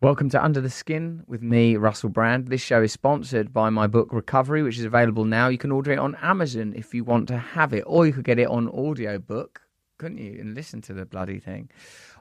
[0.00, 2.46] Welcome to Under the Skin with me, Russell Brand.
[2.46, 5.48] This show is sponsored by my book Recovery, which is available now.
[5.48, 8.22] You can order it on Amazon if you want to have it, or you could
[8.22, 9.60] get it on audiobook,
[9.98, 10.40] couldn't you?
[10.40, 11.68] And listen to the bloody thing.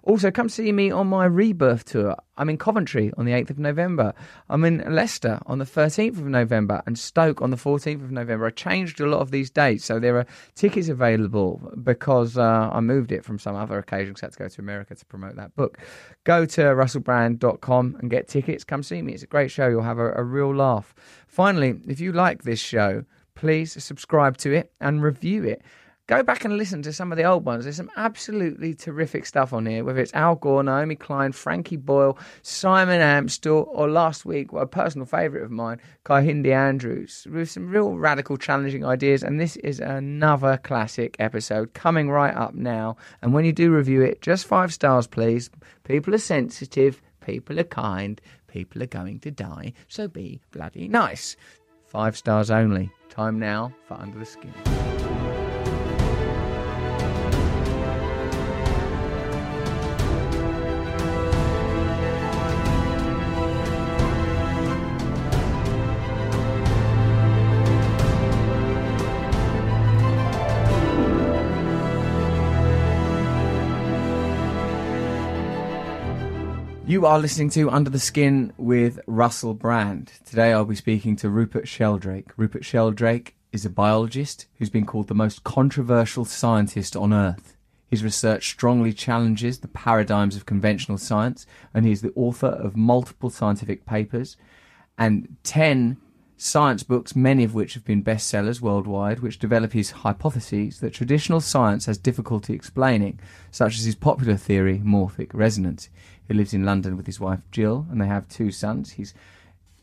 [0.04, 2.16] Also, come see me on my rebirth tour.
[2.38, 4.14] I'm in Coventry on the 8th of November.
[4.50, 8.46] I'm in Leicester on the 13th of November and Stoke on the 14th of November.
[8.46, 10.26] I changed a lot of these dates, so there are
[10.56, 14.40] tickets available because uh, I moved it from some other occasion because I had to
[14.40, 15.78] go to America to promote that book.
[16.24, 18.64] Go to russellbrand.com and get tickets.
[18.64, 19.14] Come see me.
[19.14, 19.68] It's a great show.
[19.68, 20.96] You'll have a, a real laugh.
[21.28, 23.04] Finally, if you like this show,
[23.36, 25.62] please subscribe to it and review it
[26.08, 27.66] go back and listen to some of the old ones.
[27.66, 32.18] There's some absolutely terrific stuff on here, whether it's Al Gore, Naomi Klein, Frankie Boyle,
[32.42, 37.98] Simon Amstell, or last week, a personal favourite of mine, Kehinde Andrews, with some real
[37.98, 39.22] radical, challenging ideas.
[39.22, 42.96] And this is another classic episode coming right up now.
[43.22, 45.50] And when you do review it, just five stars, please.
[45.84, 51.36] People are sensitive, people are kind, people are going to die, so be bloody nice.
[51.86, 52.92] Five stars only.
[53.10, 54.54] Time now for Under the Skin.
[76.88, 80.14] You are listening to Under the Skin with Russell Brand.
[80.24, 82.32] Today I'll be speaking to Rupert Sheldrake.
[82.38, 87.58] Rupert Sheldrake is a biologist who's been called the most controversial scientist on earth.
[87.90, 92.78] His research strongly challenges the paradigms of conventional science, and he is the author of
[92.78, 94.38] multiple scientific papers
[94.98, 95.98] and 10
[96.40, 101.42] science books, many of which have been bestsellers worldwide, which develop his hypotheses that traditional
[101.42, 103.20] science has difficulty explaining,
[103.52, 105.90] such as his popular theory, morphic resonance
[106.28, 108.92] who lives in London with his wife Jill, and they have two sons.
[108.92, 109.14] His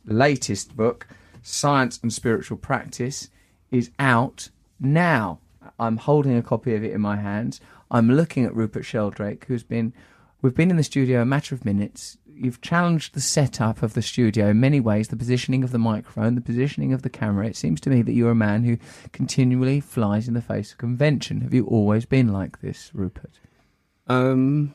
[0.07, 1.07] latest book,
[1.43, 3.29] Science and Spiritual Practice,
[3.71, 4.49] is out
[4.81, 5.39] now.
[5.79, 7.61] I'm holding a copy of it in my hands.
[7.91, 9.93] I'm looking at Rupert Sheldrake, who's been.
[10.43, 12.19] We've been in the studio a matter of minutes.
[12.37, 16.35] You've challenged the setup of the studio in many ways, the positioning of the microphone,
[16.35, 17.47] the positioning of the camera.
[17.47, 18.77] It seems to me that you're a man who
[19.13, 21.41] continually flies in the face of convention.
[21.43, 23.39] Have you always been like this, Rupert?
[24.07, 24.75] Um,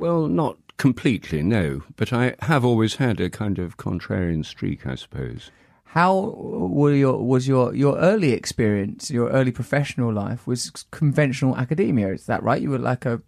[0.00, 1.82] well, not completely, no.
[1.96, 5.50] But I have always had a kind of contrarian streak, I suppose.
[5.84, 12.12] How were your was your your early experience, your early professional life was conventional academia?
[12.12, 12.62] Is that right?
[12.62, 13.20] You were like a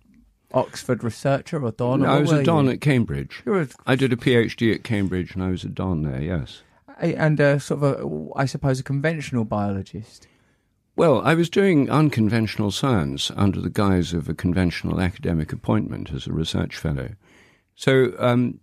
[0.55, 2.01] Oxford researcher or don?
[2.01, 2.73] No, or I was a don you?
[2.73, 3.43] at Cambridge.
[3.47, 6.23] A, I did a PhD at Cambridge, and I was a don there.
[6.23, 6.63] Yes.
[7.01, 10.27] and a, sort of a, I suppose, a conventional biologist.
[10.95, 16.27] Well, I was doing unconventional science under the guise of a conventional academic appointment as
[16.27, 17.11] a research fellow.
[17.75, 18.61] So um,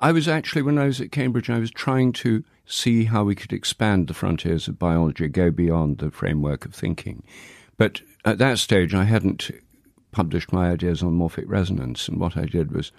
[0.00, 3.34] I was actually, when I was at Cambridge, I was trying to see how we
[3.34, 7.22] could expand the frontiers of biology, go beyond the framework of thinking.
[7.76, 9.50] But at that stage, I hadn't
[10.12, 12.90] published my ideas on morphic resonance, and what I did was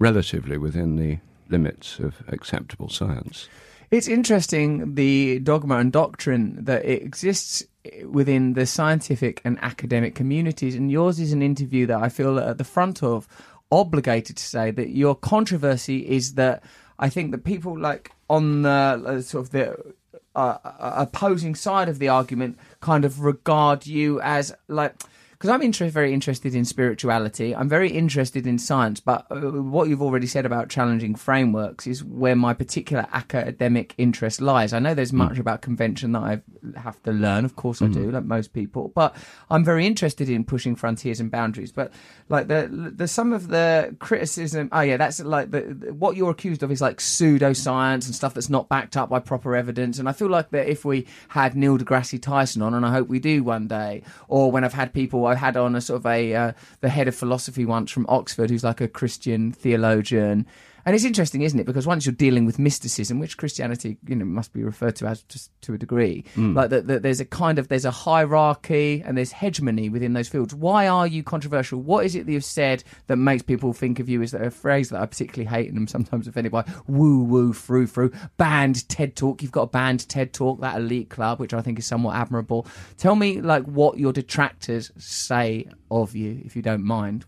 [0.00, 1.18] relatively within the
[1.48, 3.48] limits of acceptable science.
[3.92, 7.62] It's interesting the dogma and doctrine that it exists
[8.08, 12.58] within the scientific and academic communities, and yours is an interview that I feel at
[12.58, 13.26] the front of,
[13.70, 16.62] obligated to say that your controversy is that
[16.98, 19.94] I think that people like on the uh, sort of the
[20.34, 24.94] uh, uh opposing side of the argument kind of regard you as like
[25.42, 27.52] because I'm inter- very interested in spirituality.
[27.52, 32.04] I'm very interested in science, but uh, what you've already said about challenging frameworks is
[32.04, 34.72] where my particular academic interest lies.
[34.72, 35.40] I know there's much mm.
[35.40, 36.42] about convention that I
[36.78, 37.44] have to learn.
[37.44, 37.94] Of course, I mm.
[37.94, 38.92] do, like most people.
[38.94, 39.16] But
[39.50, 41.72] I'm very interested in pushing frontiers and boundaries.
[41.72, 41.92] But
[42.28, 46.62] like the the some of the criticism, oh yeah, that's like the what you're accused
[46.62, 49.98] of is like pseudoscience and stuff that's not backed up by proper evidence.
[49.98, 53.08] And I feel like that if we had Neil deGrasse Tyson on, and I hope
[53.08, 56.06] we do one day, or when I've had people I had on a sort of
[56.06, 60.46] a uh, the head of philosophy once from Oxford, who's like a Christian theologian,
[60.84, 61.66] and it's interesting, isn't it?
[61.66, 65.22] Because once you're dealing with mysticism, which Christianity, you know, must be referred to as
[65.24, 66.54] just to a degree, mm.
[66.54, 70.28] like that, that there's a kind of there's a hierarchy and there's hegemony within those
[70.28, 70.54] fields.
[70.54, 71.80] Why are you controversial?
[71.80, 74.42] What is it that you've said that makes people think of you as that?
[74.42, 76.64] a phrase that I particularly hate and I'm sometimes offended by?
[76.86, 79.42] Woo woo frou frou banned TED talk.
[79.42, 82.66] You've got a banned TED talk, that elite club, which I think is somewhat admirable.
[82.96, 87.24] Tell me like what your detractors say of you, if you don't mind.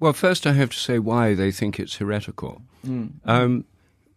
[0.00, 2.62] Well, first I have to say why they think it's heretical.
[2.86, 3.12] Mm.
[3.24, 3.64] Um,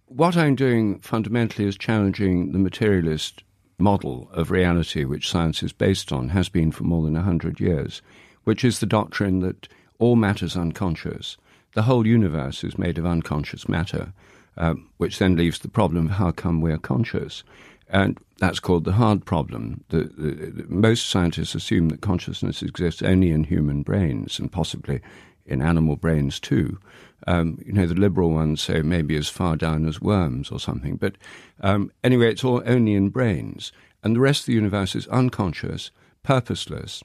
[0.06, 3.44] what I'm doing fundamentally is challenging the materialist
[3.80, 8.02] model of reality which science is based on, has been for more than 100 years,
[8.44, 9.68] which is the doctrine that
[10.00, 11.38] all matter is unconscious,
[11.74, 14.14] the whole universe is made of unconscious matter,
[14.58, 17.44] um, which then leaves the problem of how come we're conscious.
[17.90, 19.84] And that's called the hard problem.
[19.90, 25.02] The, the, the, most scientists assume that consciousness exists only in human brains and possibly
[25.48, 26.80] in animal brains too.
[27.26, 30.96] Um, you know, the liberal ones say maybe as far down as worms or something.
[30.96, 31.16] But
[31.62, 33.72] um, anyway, it's all only in brains.
[34.04, 35.92] And the rest of the universe is unconscious,
[36.24, 37.04] purposeless,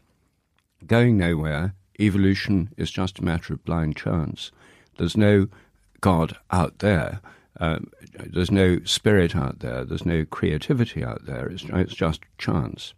[0.87, 1.75] going nowhere.
[1.99, 4.51] Evolution is just a matter of blind chance.
[4.99, 5.49] There's no
[6.01, 7.21] God out there.
[7.61, 9.85] Um, there's no spirit out there.
[9.85, 11.47] There's no creativity out there.
[11.49, 12.95] It's, it's just chance.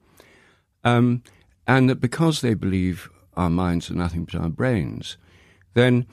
[0.84, 1.22] Um,
[1.66, 5.16] and that because they believe our minds are nothing but our brains,
[5.74, 6.06] then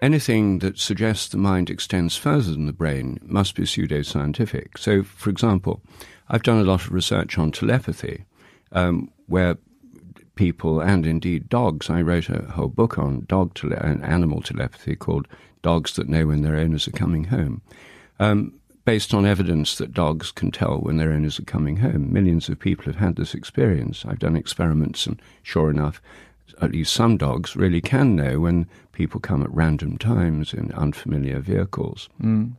[0.00, 4.78] anything that suggests the mind extends further than the brain must be pseudoscientific.
[4.78, 5.82] So, for example,
[6.28, 8.24] I've done a lot of research on telepathy,
[8.72, 9.56] um, where
[10.34, 11.90] people and indeed dogs.
[11.90, 15.26] I wrote a whole book on dog tele- animal telepathy called
[15.62, 17.62] "Dogs That Know When Their Owners Are Coming Home,"
[18.20, 18.52] um,
[18.84, 22.12] based on evidence that dogs can tell when their owners are coming home.
[22.12, 24.04] Millions of people have had this experience.
[24.04, 26.00] I've done experiments, and sure enough,
[26.60, 31.38] at least some dogs really can know when people come at random times in unfamiliar
[31.38, 32.08] vehicles.
[32.18, 32.52] Mm.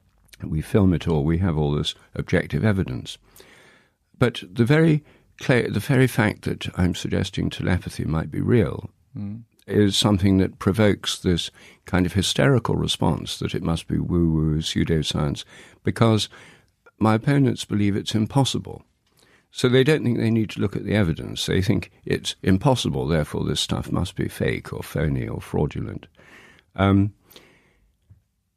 [0.44, 1.24] We film it all.
[1.24, 3.18] We have all this objective evidence.
[4.20, 5.04] But the very
[5.40, 9.42] the very fact that I'm suggesting telepathy might be real mm.
[9.66, 11.50] is something that provokes this
[11.86, 15.44] kind of hysterical response that it must be woo woo pseudoscience
[15.84, 16.30] because
[17.00, 18.84] my opponents believe it's impossible.
[19.52, 21.48] So they don't think they need to look at the evidence.
[21.48, 26.06] They think it's impossible, therefore, this stuff must be fake or phony or fraudulent.
[26.78, 27.14] Um,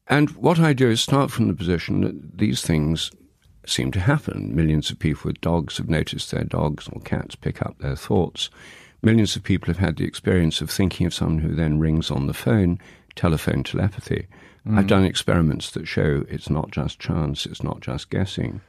[0.07, 3.11] and what I do is start from the position that these things
[3.67, 4.55] seem to happen.
[4.55, 8.51] Millions of people with dogs have noticed their dogs or cats pick up their thoughts.
[9.03, 12.27] Millions of people have had the experience of thinking of someone who then rings on
[12.27, 12.79] the phone,
[13.15, 14.27] telephone telepathy.
[14.67, 14.79] Mm.
[14.79, 18.61] I've done experiments that show it's not just chance, it's not just guessing.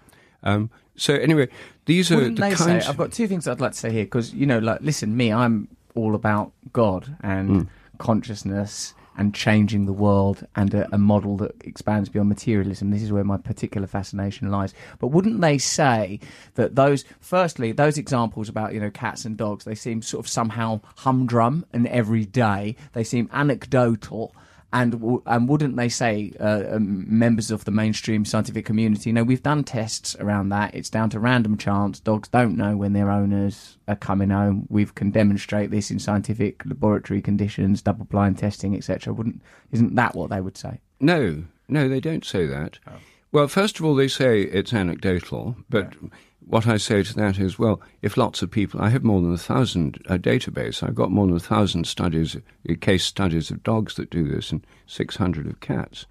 [0.43, 1.49] Um, so anyway,
[1.85, 2.85] these are Wouldn't the they kinds.
[2.85, 5.17] Say, I've got two things I'd like to say here because you know, like, listen,
[5.17, 7.67] me, I'm all about God and mm.
[7.97, 12.91] consciousness and changing the world and a, a, model that expands beyond materialism.
[12.91, 14.73] This is where my particular fascination lies.
[14.99, 16.19] But wouldn't they say
[16.55, 20.29] that those, firstly, those examples about, you know, cats and dogs, they seem sort of
[20.31, 22.75] somehow humdrum and everyday.
[22.93, 24.33] They seem anecdotal
[24.73, 29.09] and and wouldn't they say uh, um, members of the mainstream scientific community?
[29.09, 30.73] You know, we've done tests around that.
[30.73, 31.99] It's down to random chance.
[31.99, 34.67] Dogs don't know when their owners are coming home.
[34.69, 39.13] We can demonstrate this in scientific laboratory conditions, double blind testing, etc.
[39.13, 39.41] Wouldn't
[39.71, 40.79] isn't that what they would say?
[40.99, 42.79] No, no, they don't say that.
[42.87, 42.93] Oh.
[43.33, 45.95] Well, first of all, they say it's anecdotal, but.
[46.01, 46.09] Yeah
[46.45, 49.33] what I say to that is, well, if lots of people, I have more than
[49.33, 50.83] a thousand a database.
[50.83, 54.51] I've got more than a thousand studies, uh, case studies of dogs that do this,
[54.51, 56.05] and six hundred of cats.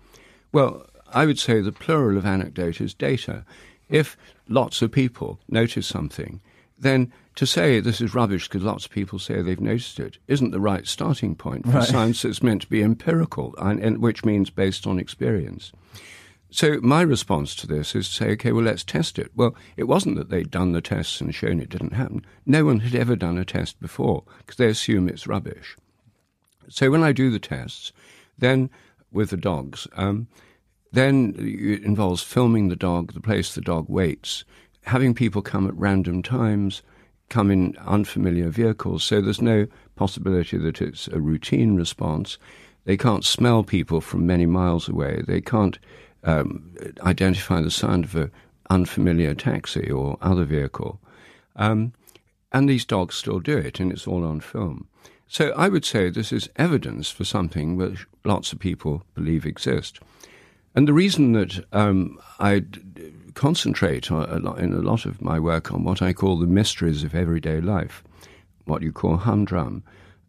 [0.53, 3.45] Well, I would say the plural of anecdote is data.
[3.89, 4.17] If
[4.49, 6.41] lots of people notice something,
[6.79, 10.51] then to say this is rubbish because lots of people say they've noticed it isn't
[10.51, 11.89] the right starting point for right.
[11.89, 15.73] science that's meant to be empirical, and, and which means based on experience.
[16.51, 19.31] So my response to this is to say, okay, well, let's test it.
[19.37, 22.25] Well, it wasn't that they'd done the tests and shown it didn't happen.
[22.45, 25.77] No one had ever done a test before because they assume it's rubbish.
[26.69, 27.93] So when I do the tests,
[28.39, 28.69] then
[29.13, 30.27] with the dogs, um,
[30.93, 34.45] then it involves filming the dog, the place the dog waits,
[34.83, 36.83] having people come at random times,
[37.29, 42.39] come in unfamiliar vehicles, so there's no possibility that it's a routine response.
[42.85, 45.23] They can't smell people from many miles away.
[45.27, 45.79] They can't
[46.25, 48.31] um, identify the sound of an
[48.69, 51.01] unfamiliar taxi or other vehicle.
[51.57, 51.93] Um,
[52.53, 54.89] and these dogs still do it, and it's all on film.
[55.29, 60.01] So I would say this is evidence for something which lots of people believe exist.
[60.75, 62.65] And the reason that um, I
[63.35, 67.05] concentrate a lot, in a lot of my work on what I call the mysteries
[67.05, 68.03] of everyday life,
[68.65, 69.83] what you call humdrum,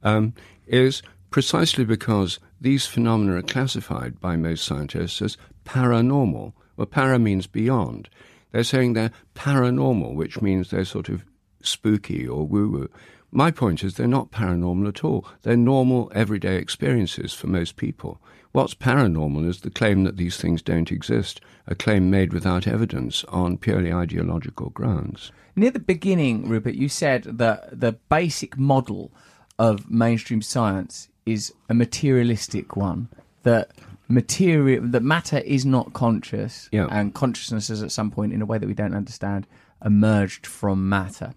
[0.04, 0.34] um,
[0.68, 5.38] is precisely because these phenomena are classified by most scientists as
[5.72, 6.54] paranormal.
[6.76, 8.10] Well, para means beyond.
[8.52, 11.24] They're saying they're paranormal, which means they're sort of
[11.62, 12.90] spooky or woo woo.
[13.32, 15.26] My point is they're not paranormal at all.
[15.44, 18.20] They're normal, everyday experiences for most people.
[18.52, 23.24] What's paranormal is the claim that these things don't exist, a claim made without evidence
[23.26, 25.32] on purely ideological grounds.
[25.56, 29.12] Near the beginning, Rupert, you said that the basic model
[29.58, 33.08] of mainstream science is a materialistic one,
[33.44, 33.72] that
[34.12, 36.88] material that matter is not conscious yeah.
[36.92, 39.48] and consciousness is at some point in a way that we don't understand
[39.84, 41.34] emerged from matter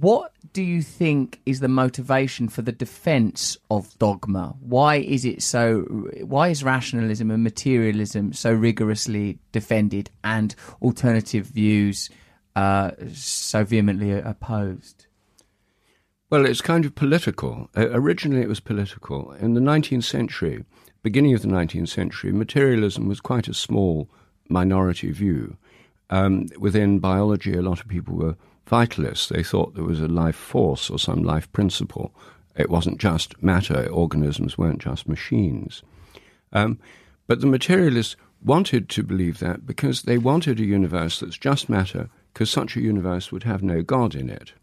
[0.00, 4.56] What do you think is the motivation for the defense of dogma?
[4.58, 5.82] Why is it so?
[6.24, 12.10] Why is rationalism and materialism so rigorously defended and alternative views
[12.56, 15.06] uh, so vehemently opposed?
[16.28, 17.70] Well, it's kind of political.
[17.76, 19.30] Uh, originally, it was political.
[19.32, 20.64] In the 19th century,
[21.04, 24.08] beginning of the 19th century, materialism was quite a small
[24.48, 25.56] minority view.
[26.08, 29.28] Um, within biology, a lot of people were vitalists.
[29.28, 32.14] They thought there was a life force or some life principle.
[32.56, 35.82] It wasn't just matter, organisms weren't just machines.
[36.52, 36.78] Um,
[37.26, 42.08] but the materialists wanted to believe that because they wanted a universe that's just matter,
[42.32, 44.54] because such a universe would have no God in it.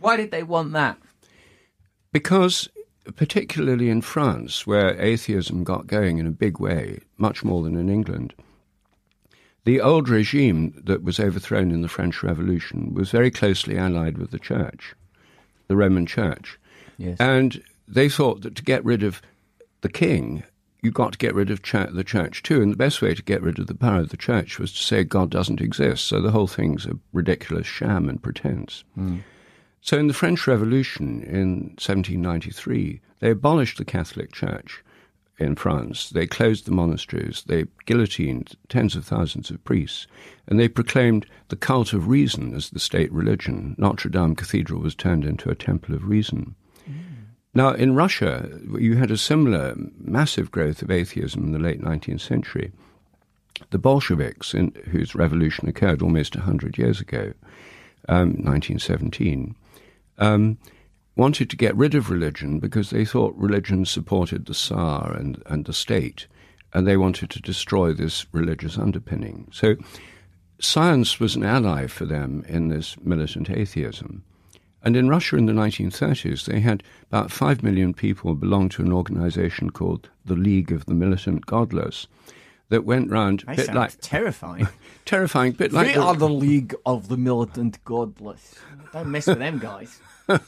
[0.00, 0.98] Why did they want that?
[2.12, 2.68] Because,
[3.16, 7.88] particularly in France, where atheism got going in a big way, much more than in
[7.88, 8.34] England,
[9.64, 14.30] the old regime that was overthrown in the French Revolution was very closely allied with
[14.30, 14.94] the church,
[15.66, 16.58] the Roman Church.
[16.96, 17.18] Yes.
[17.20, 19.20] And they thought that to get rid of
[19.82, 20.42] the king,
[20.82, 22.62] you got to get rid of ch- the church too.
[22.62, 24.82] And the best way to get rid of the power of the church was to
[24.82, 26.06] say God doesn't exist.
[26.06, 28.84] So the whole thing's a ridiculous sham and pretense.
[28.98, 29.20] Mm.
[29.80, 34.82] So in the French Revolution in 1793, they abolished the Catholic Church
[35.38, 36.10] in France.
[36.10, 40.06] They closed the monasteries, they guillotined tens of thousands of priests,
[40.46, 43.76] and they proclaimed the cult of reason as the state religion.
[43.78, 46.54] Notre Dame Cathedral was turned into a temple of reason.
[47.54, 52.20] Now, in Russia, you had a similar massive growth of atheism in the late 19th
[52.20, 52.72] century.
[53.70, 57.32] The Bolsheviks, in, whose revolution occurred almost 100 years ago,
[58.08, 59.56] um, 1917,
[60.18, 60.58] um,
[61.16, 65.64] wanted to get rid of religion because they thought religion supported the Tsar and, and
[65.64, 66.26] the state,
[66.72, 69.48] and they wanted to destroy this religious underpinning.
[69.52, 69.76] So
[70.60, 74.24] science was an ally for them in this militant atheism.
[74.82, 78.92] And in Russia in the 1930s, they had about 5 million people belong to an
[78.92, 82.06] organization called the League of the Militant Godless
[82.70, 84.68] that went round That bit like terrifying.
[85.04, 88.56] terrifying, bit like we are the League of the Militant Godless.
[88.92, 90.00] Don't mess with them guys.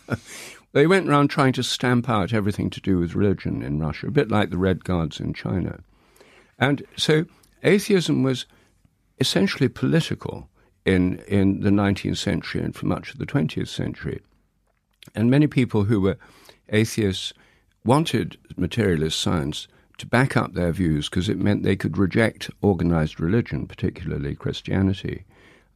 [0.72, 4.12] They went round trying to stamp out everything to do with religion in Russia, a
[4.12, 5.80] bit like the Red Guards in China.
[6.58, 7.24] And so
[7.64, 8.46] atheism was
[9.18, 10.48] essentially political
[10.84, 14.20] in, in the 19th century and for much of the 20th century.
[15.14, 16.18] And many people who were
[16.68, 17.32] atheists
[17.84, 19.66] wanted materialist science
[20.00, 25.24] to back up their views because it meant they could reject organized religion, particularly Christianity,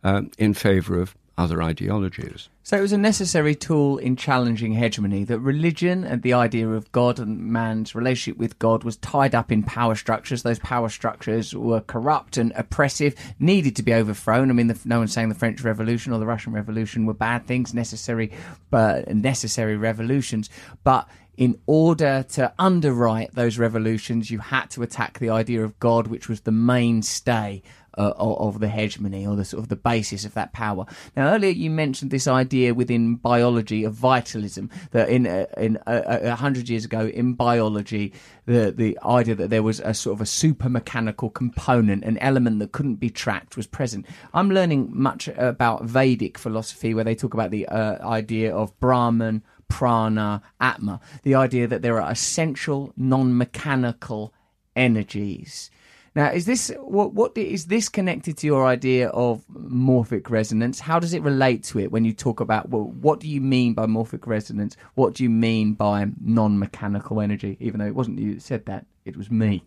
[0.03, 2.49] um, in favor of other ideologies.
[2.63, 6.91] So it was a necessary tool in challenging hegemony that religion and the idea of
[6.93, 10.43] God and man's relationship with God was tied up in power structures.
[10.43, 14.49] Those power structures were corrupt and oppressive, needed to be overthrown.
[14.49, 17.47] I mean, the, no one's saying the French Revolution or the Russian Revolution were bad
[17.47, 18.33] things, necessary,
[18.71, 20.49] but necessary revolutions.
[20.85, 26.07] But in order to underwrite those revolutions, you had to attack the idea of God,
[26.07, 27.63] which was the mainstay
[27.97, 30.87] uh, of, the hegemony or the sort of the basis of that power.
[31.17, 36.03] Now, earlier you mentioned this idea within biology of vitalism that in uh, in uh,
[36.23, 38.13] a hundred years ago in biology,
[38.47, 42.59] the the idea that there was a sort of a super mechanical component, an element
[42.59, 44.07] that couldn't be tracked, was present.
[44.33, 49.43] I'm learning much about Vedic philosophy where they talk about the uh, idea of Brahman,
[49.69, 54.33] prana, atma, the idea that there are essential non-mechanical
[54.77, 55.71] energies.
[56.17, 57.13] Now, is this what?
[57.13, 60.79] What is this connected to your idea of morphic resonance?
[60.79, 63.75] How does it relate to it when you talk about well, what do you mean
[63.75, 64.77] by morphic resonance?
[64.95, 67.57] What do you mean by non-mechanical energy?
[67.59, 69.65] Even though it wasn't you that said that, it was me.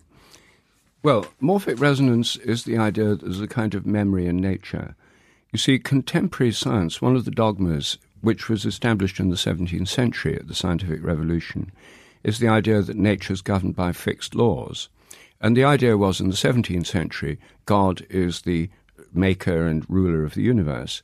[1.03, 4.95] Well, morphic resonance is the idea that there's a kind of memory in nature.
[5.51, 10.35] You see, contemporary science, one of the dogmas which was established in the 17th century
[10.35, 11.71] at the scientific revolution,
[12.23, 14.89] is the idea that nature is governed by fixed laws.
[15.39, 18.69] And the idea was in the 17th century, God is the
[19.13, 21.03] maker and ruler of the universe,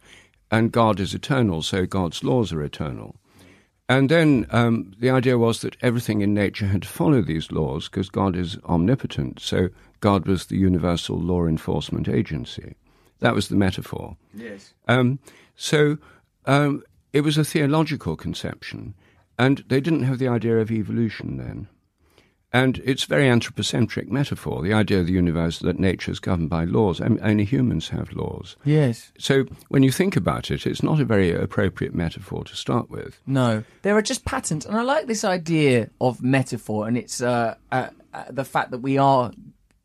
[0.51, 3.15] and God is eternal, so God's laws are eternal.
[3.89, 7.89] And then um, the idea was that everything in nature had to follow these laws
[7.89, 12.75] because God is omnipotent, so God was the universal law enforcement agency.
[13.20, 14.17] That was the metaphor.
[14.34, 14.74] Yes.
[14.88, 15.20] Um,
[15.55, 15.98] so
[16.46, 18.96] um, it was a theological conception,
[19.39, 21.67] and they didn't have the idea of evolution then.
[22.55, 26.51] And it's a very anthropocentric metaphor, the idea of the universe that nature is governed
[26.51, 27.01] by laws.
[27.01, 28.55] I mean, only humans have laws.
[28.63, 29.12] Yes.
[29.17, 33.20] So when you think about it, it's not a very appropriate metaphor to start with.
[33.25, 37.55] No, there are just patterns, and I like this idea of metaphor, and it's uh,
[37.72, 39.32] uh, uh, the fact that we are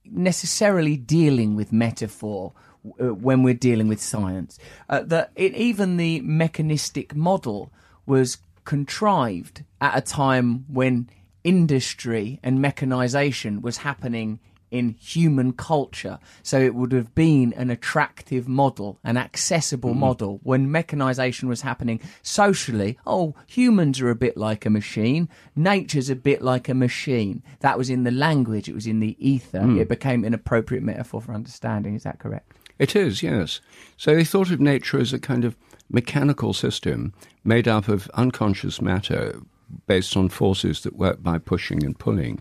[0.04, 4.58] necessarily dealing with metaphor when we're dealing with science.
[4.88, 7.72] Uh, that it, even the mechanistic model
[8.06, 11.08] was contrived at a time when
[11.44, 16.18] industry and mechanization was happening in human culture.
[16.42, 21.62] So it would have been an attractive model, an accessible mm model when mechanization was
[21.62, 22.98] happening socially.
[23.04, 25.28] Oh, humans are a bit like a machine.
[25.56, 27.42] Nature's a bit like a machine.
[27.60, 28.68] That was in the language.
[28.68, 29.60] It was in the ether.
[29.60, 29.80] Mm.
[29.80, 31.96] It became an appropriate metaphor for understanding.
[31.96, 32.52] Is that correct?
[32.78, 33.60] It is, yes.
[33.96, 35.56] So they thought of nature as a kind of
[35.90, 37.12] mechanical system
[37.44, 39.40] made up of unconscious matter
[39.86, 42.40] based on forces that work by pushing and pulling,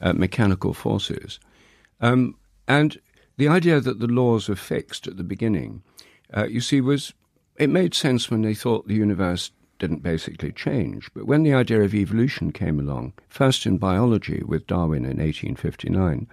[0.00, 1.38] uh, mechanical forces.
[2.00, 3.00] Um, and
[3.36, 5.82] the idea that the laws were fixed at the beginning,
[6.36, 7.14] uh, you see, was
[7.56, 11.10] it made sense when they thought the universe didn't basically change.
[11.14, 16.26] But when the idea of evolution came along, first in biology with Darwin in 1859,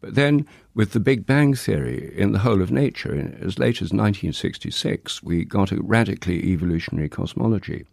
[0.00, 3.92] but then with the Big Bang theory in the whole of nature, as late as
[3.92, 7.84] 1966, we got a radically evolutionary cosmology.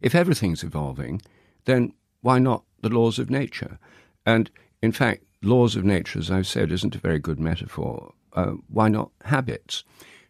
[0.00, 1.22] If everything's evolving,
[1.64, 3.78] then why not the laws of nature?
[4.26, 4.50] And
[4.82, 8.12] in fact, laws of nature, as I've said, isn't a very good metaphor.
[8.34, 9.84] Uh, why not habits?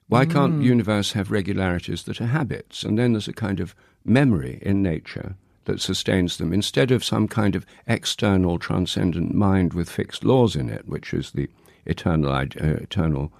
[0.06, 0.68] Why can't the mm.
[0.68, 2.82] universe have regularities that are habits?
[2.82, 7.28] And then there's a kind of memory in nature that sustains them instead of some
[7.28, 11.48] kind of external transcendent mind with fixed laws in it, which is the
[11.86, 13.32] eternal, uh, eternal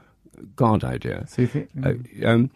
[0.57, 1.27] God idea.
[1.37, 2.25] Mm.
[2.25, 2.51] Uh, um,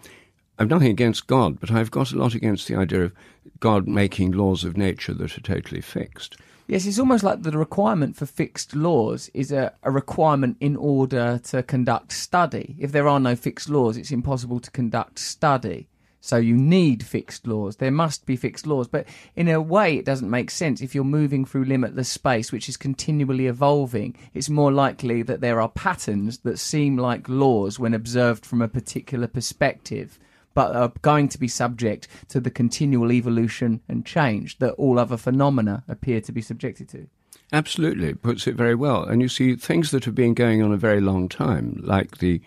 [0.59, 3.13] I've nothing against God, but I've got a lot against the idea of
[3.61, 6.37] God making laws of nature that are totally fixed.
[6.67, 11.39] Yes, it's almost like the requirement for fixed laws is a, a, requirement in order
[11.45, 12.75] to conduct study.
[12.79, 15.89] If there are no fixed laws, it's impossible to conduct study.
[16.25, 17.77] So you need fixed laws.
[17.77, 18.89] There must be fixed laws.
[18.89, 20.81] But in a way, it doesn't make sense.
[20.81, 25.61] If you're moving through limitless space, which is continually evolving, it's more likely that there
[25.61, 30.19] are patterns that seem like laws when observed from a particular perspective
[30.55, 35.17] but are going to be subject to the continual evolution and change that all other
[35.17, 37.07] phenomena appear to be subjected to.
[37.53, 39.03] Absolutely, puts it very well.
[39.03, 42.41] And you see things that have been going on a very long time, like the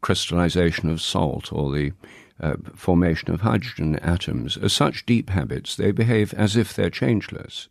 [0.00, 1.92] crystallization of salt or the
[2.40, 7.68] uh, formation of hydrogen atoms, are such deep habits, they behave as if they're changeless.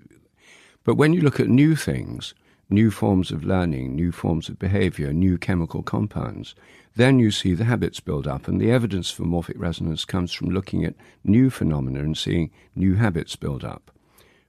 [0.84, 2.34] But when you look at new things,
[2.70, 6.56] new forms of learning, new forms of behavior, new chemical compounds,
[6.96, 10.50] then you see the habits build up, and the evidence for morphic resonance comes from
[10.50, 13.92] looking at new phenomena and seeing new habits build up.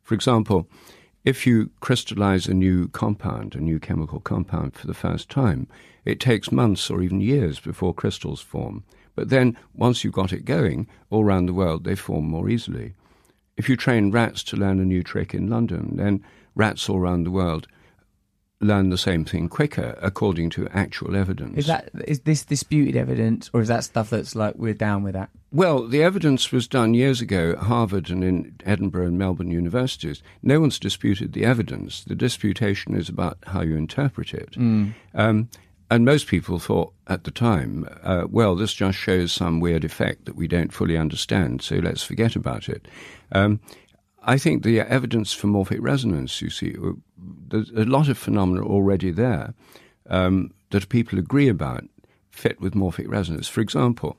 [0.02, 0.66] For example,
[1.24, 5.66] if you crystallize a new compound, a new chemical compound for the first time,
[6.04, 8.85] it takes months or even years before crystals form.
[9.14, 12.94] But then, once you've got it going, all around the world they form more easily.
[13.56, 17.24] If you train rats to learn a new trick in London, then rats all around
[17.24, 17.66] the world
[18.60, 21.56] learn the same thing quicker according to actual evidence.
[21.56, 25.14] Is that is this disputed evidence or is that stuff that's like we're down with
[25.14, 25.30] that?
[25.50, 30.22] Well, the evidence was done years ago at Harvard and in Edinburgh and Melbourne universities.
[30.42, 32.04] No one's disputed the evidence.
[32.04, 34.52] The disputation is about how you interpret it.
[34.52, 34.94] Mm.
[35.14, 35.48] Um,
[35.90, 40.24] and most people thought at the time, uh, well, this just shows some weird effect
[40.24, 42.87] that we don't fully understand, so let's forget about it.
[43.33, 43.61] Um,
[44.22, 48.64] I think the evidence for morphic resonance, you see, uh, there's a lot of phenomena
[48.64, 49.55] already there
[50.09, 51.85] um, that people agree about
[52.31, 53.48] fit with morphic resonance.
[53.48, 54.16] For example,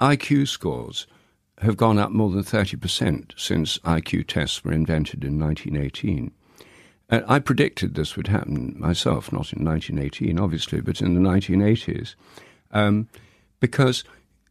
[0.00, 1.06] IQ scores
[1.58, 6.32] have gone up more than 30% since IQ tests were invented in 1918.
[7.08, 12.14] And I predicted this would happen myself, not in 1918, obviously, but in the 1980s,
[12.72, 13.08] um,
[13.60, 14.04] because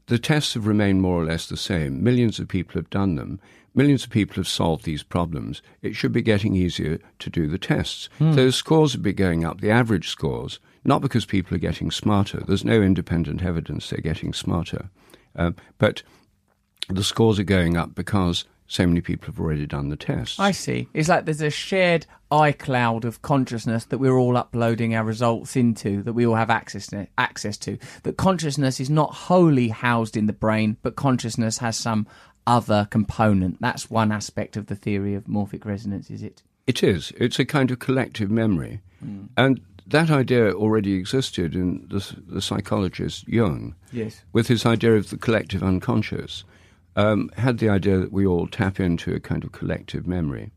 [0.07, 2.03] the tests have remained more or less the same.
[2.03, 3.39] Millions of people have done them.
[3.75, 5.61] Millions of people have solved these problems.
[5.81, 8.07] It should be getting easier to do the tests.
[8.19, 8.35] Mm.
[8.35, 11.89] So the scores would be going up, the average scores, not because people are getting
[11.89, 12.43] smarter.
[12.45, 14.89] There's no independent evidence they're getting smarter.
[15.35, 16.03] Uh, but
[16.89, 20.39] the scores are going up because so many people have already done the test.
[20.39, 20.87] I see.
[20.95, 26.01] It's like there's a shared iCloud of consciousness that we're all uploading our results into,
[26.01, 27.77] that we all have access to, access to.
[28.01, 32.07] That consciousness is not wholly housed in the brain, but consciousness has some
[32.47, 33.61] other component.
[33.61, 36.41] That's one aspect of the theory of morphic resonance, is it?
[36.65, 37.13] It is.
[37.17, 38.81] It's a kind of collective memory.
[39.05, 39.27] Mm.
[39.37, 43.75] And that idea already existed in the, the psychologist Jung.
[43.91, 44.23] Yes.
[44.33, 46.43] With his idea of the collective unconscious
[46.95, 50.51] um, had the idea that we all tap into a kind of collective memory.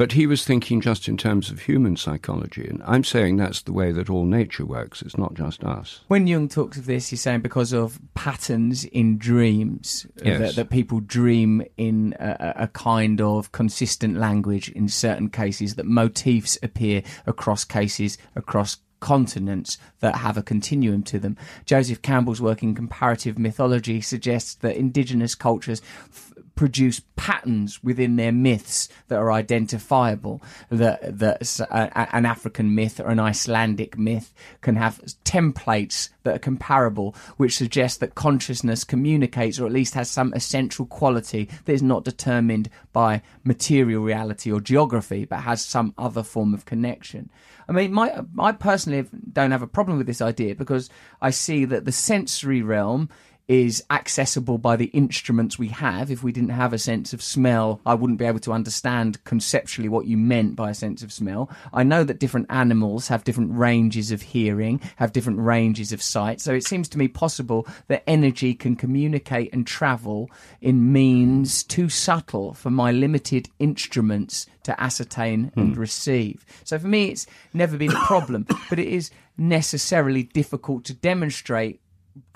[0.00, 3.74] But he was thinking just in terms of human psychology, and I'm saying that's the
[3.74, 5.02] way that all nature works.
[5.02, 6.00] It's not just us.
[6.08, 10.38] When Jung talks of this, he's saying because of patterns in dreams, yes.
[10.38, 15.84] that, that, people dream in a, a, kind of consistent language in certain cases, that
[15.84, 21.36] motifs appear across cases, across continents that have a continuum to them.
[21.64, 28.32] Joseph Campbell's work in comparative mythology suggests that indigenous cultures f- produce patterns within their
[28.32, 30.42] myths that are identifiable.
[30.68, 37.14] That, that an African myth or an Icelandic myth can have templates that are comparable,
[37.38, 42.04] which suggests that consciousness communicates or at least has some essential quality that is not
[42.04, 47.30] determined by material reality or geography, but has some other form of connection.
[47.70, 50.90] I mean, my, I personally don't have a problem with this idea because
[51.22, 53.08] I see that the sensory realm
[53.50, 56.08] is accessible by the instruments we have.
[56.08, 59.88] If we didn't have a sense of smell, I wouldn't be able to understand conceptually
[59.88, 61.50] what you meant by a sense of smell.
[61.72, 66.40] I know that different animals have different ranges of hearing, have different ranges of sight.
[66.40, 71.88] So it seems to me possible that energy can communicate and travel in means too
[71.88, 75.80] subtle for my limited instruments to ascertain and hmm.
[75.80, 76.46] receive.
[76.62, 81.80] So for me, it's never been a problem, but it is necessarily difficult to demonstrate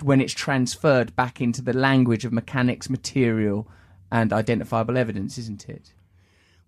[0.01, 3.67] when it's transferred back into the language of mechanics, material,
[4.11, 5.93] and identifiable evidence, isn't it?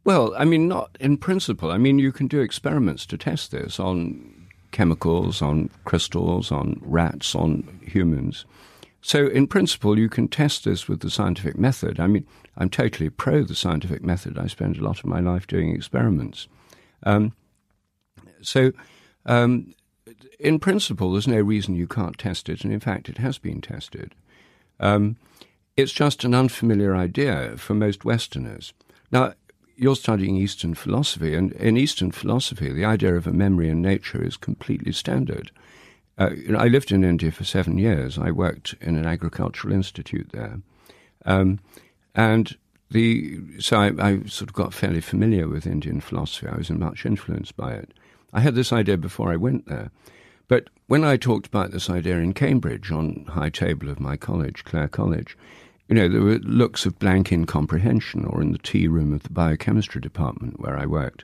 [0.03, 1.71] Well, I mean, not in principle.
[1.71, 7.35] I mean, you can do experiments to test this on chemicals, on crystals, on rats,
[7.35, 8.45] on humans.
[9.01, 11.99] So, in principle, you can test this with the scientific method.
[11.99, 12.25] I mean,
[12.57, 14.37] I'm totally pro the scientific method.
[14.37, 16.47] I spend a lot of my life doing experiments.
[17.03, 17.33] Um,
[18.41, 18.71] so,
[19.25, 19.73] um,
[20.39, 23.61] in principle, there's no reason you can't test it, and in fact, it has been
[23.61, 24.13] tested.
[24.79, 25.17] Um,
[25.75, 28.73] it's just an unfamiliar idea for most Westerners.
[29.11, 29.33] Now,
[29.75, 34.23] you're studying Eastern philosophy, and in Eastern philosophy, the idea of a memory in nature
[34.23, 35.51] is completely standard.
[36.17, 38.17] Uh, I lived in India for seven years.
[38.17, 40.59] I worked in an agricultural institute there,
[41.25, 41.59] um,
[42.15, 42.57] and
[42.89, 46.47] the so I, I, sort of got fairly familiar with Indian philosophy.
[46.47, 47.93] I was much influenced by it.
[48.33, 49.91] I had this idea before I went there,
[50.47, 54.63] but when I talked about this idea in Cambridge on high table of my college,
[54.63, 55.37] Clare College,
[55.87, 59.29] you know, there were looks of blank incomprehension, or in the tea room of the
[59.29, 61.23] biochemistry department where I worked.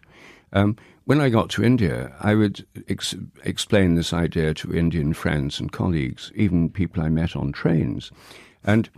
[0.54, 5.60] Um, when I got to India, I would ex- explain this idea to Indian friends
[5.60, 8.12] and colleagues, even people I met on trains,
[8.64, 8.90] and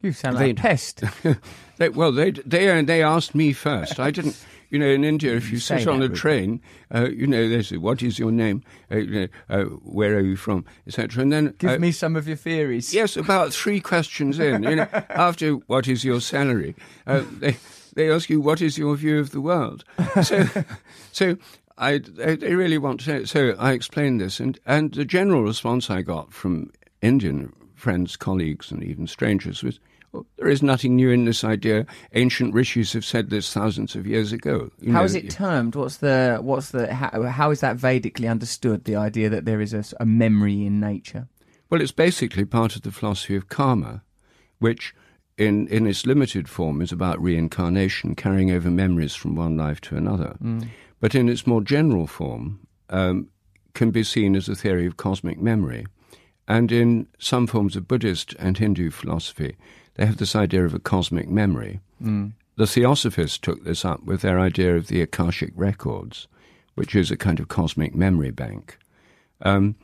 [0.00, 1.02] you sound like a pest.
[1.76, 4.00] they, well, they they they asked me first.
[4.00, 6.60] I didn't you know, in India, if you, you sit on a train,
[6.94, 8.62] uh, you know, they say, "What is your name?
[8.90, 11.22] Uh, you know, uh, where are you from?" etc.
[11.22, 12.94] And then give uh, me some of your theories.
[12.94, 16.74] Yes, about three questions in, you know, after what is your salary,
[17.06, 17.56] uh, they
[17.94, 19.84] they ask you what is your view of the world.
[20.22, 20.46] So,
[21.12, 21.36] so
[21.76, 23.26] I they, really want to.
[23.26, 26.70] So I explained this, and and the general response I got from
[27.02, 29.80] Indian friends, colleagues, and even strangers was
[30.36, 31.86] there is nothing new in this idea.
[32.14, 34.70] Ancient rishis have said this thousands of years ago.
[34.80, 35.76] You how know, is it termed?
[35.76, 38.84] What's the what's the how, how is that Vedically understood?
[38.84, 41.28] The idea that there is a, a memory in nature.
[41.70, 44.02] Well, it's basically part of the philosophy of karma,
[44.58, 44.92] which
[45.38, 49.96] in, in its limited form is about reincarnation, carrying over memories from one life to
[49.96, 50.36] another.
[50.42, 50.68] Mm.
[51.00, 53.28] But in its more general form, um,
[53.72, 55.86] can be seen as a theory of cosmic memory.
[56.50, 59.56] And in some forms of Buddhist and Hindu philosophy,
[59.94, 61.78] they have this idea of a cosmic memory.
[62.02, 62.32] Mm.
[62.56, 66.26] The Theosophists took this up with their idea of the Akashic records,
[66.74, 68.78] which is a kind of cosmic memory bank.
[69.42, 69.76] Um,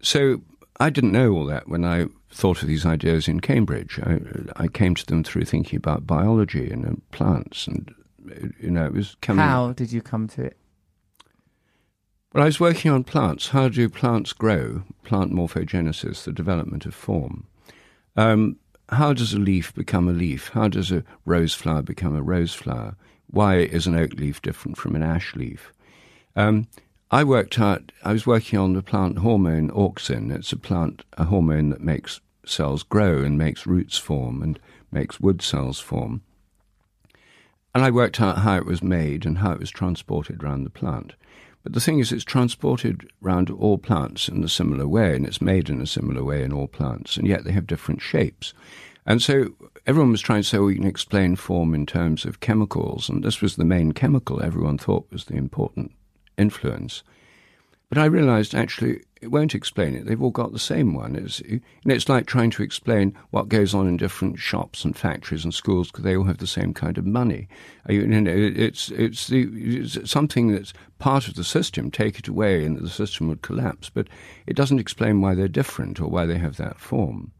[0.00, 0.40] so
[0.80, 4.00] I didn't know all that when I thought of these ideas in Cambridge.
[4.02, 4.18] I,
[4.56, 7.94] I came to them through thinking about biology and uh, plants, and
[8.58, 9.44] you know, it was coming.
[9.44, 10.56] How did you come to it?
[12.34, 13.50] Well, I was working on plants.
[13.50, 14.82] How do plants grow?
[15.04, 17.46] Plant morphogenesis, the development of form.
[18.16, 18.56] Um,
[18.88, 20.48] how does a leaf become a leaf?
[20.48, 22.96] How does a rose flower become a rose flower?
[23.28, 25.72] Why is an oak leaf different from an ash leaf?
[26.34, 26.66] Um,
[27.08, 30.34] I worked out, I was working on the plant hormone auxin.
[30.34, 34.58] It's a plant, a hormone that makes cells grow and makes roots form and
[34.90, 36.22] makes wood cells form.
[37.76, 40.70] And I worked out how it was made and how it was transported around the
[40.70, 41.14] plant.
[41.64, 45.40] But the thing is, it's transported around all plants in a similar way, and it's
[45.40, 48.52] made in a similar way in all plants, and yet they have different shapes.
[49.06, 49.54] And so
[49.86, 53.24] everyone was trying to say, well, you can explain form in terms of chemicals, and
[53.24, 55.92] this was the main chemical everyone thought was the important
[56.36, 57.02] influence.
[57.94, 60.04] But I realized actually it won't explain it.
[60.04, 61.14] They've all got the same one.
[61.14, 61.40] It's,
[61.84, 65.92] it's like trying to explain what goes on in different shops and factories and schools
[65.92, 67.46] because they all have the same kind of money.
[67.88, 71.92] You know, it's, it's, the, it's something that's part of the system.
[71.92, 73.90] Take it away and the system would collapse.
[73.90, 74.08] But
[74.44, 77.30] it doesn't explain why they're different or why they have that form.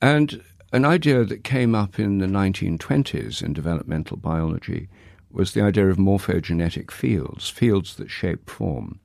[0.00, 4.88] And an idea that came up in the 1920s in developmental biology
[5.30, 8.98] was the idea of morphogenetic fields, fields that shape form.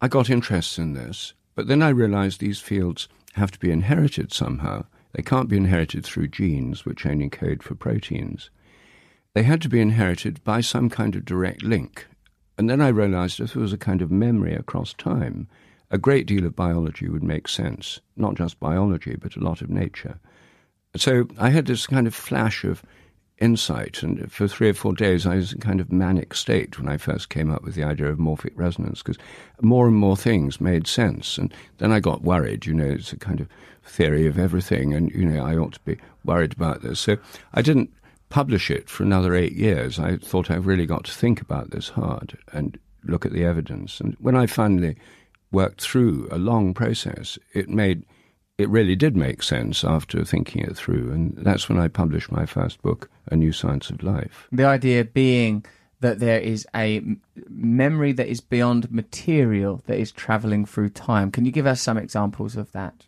[0.00, 4.32] I got interested in this, but then I realized these fields have to be inherited
[4.32, 4.84] somehow.
[5.12, 8.50] They can't be inherited through genes, which only code for proteins.
[9.32, 12.06] They had to be inherited by some kind of direct link.
[12.58, 15.48] And then I realized if there was a kind of memory across time,
[15.90, 18.00] a great deal of biology would make sense.
[18.16, 20.18] Not just biology, but a lot of nature.
[20.96, 22.82] So I had this kind of flash of
[23.38, 26.88] insight, and for three or four days I was in kind of manic state when
[26.88, 29.18] I first came up with the idea of morphic resonance, because
[29.60, 31.36] more and more things made sense.
[31.36, 33.48] And then I got worried, you know, it's a kind of
[33.84, 36.98] theory of everything, and, you know, I ought to be worried about this.
[36.98, 37.18] So
[37.52, 37.92] I didn't
[38.30, 39.98] publish it for another eight years.
[39.98, 44.00] I thought I've really got to think about this hard and look at the evidence.
[44.00, 44.96] And when I finally
[45.52, 48.04] worked through a long process, it made
[48.58, 51.12] it really did make sense after thinking it through.
[51.12, 54.48] And that's when I published my first book, A New Science of Life.
[54.50, 55.64] The idea being
[56.00, 57.02] that there is a
[57.48, 61.30] memory that is beyond material that is traveling through time.
[61.30, 63.06] Can you give us some examples of that?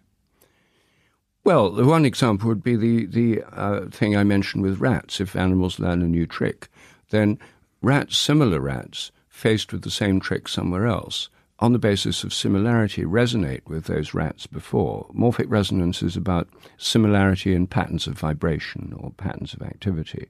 [1.44, 5.20] Well, the one example would be the, the uh, thing I mentioned with rats.
[5.20, 6.68] If animals learn a new trick,
[7.10, 7.38] then
[7.80, 11.30] rats, similar rats, faced with the same trick somewhere else,
[11.60, 15.06] on the basis of similarity, resonate with those rats before.
[15.12, 20.28] Morphic resonance is about similarity in patterns of vibration or patterns of activity.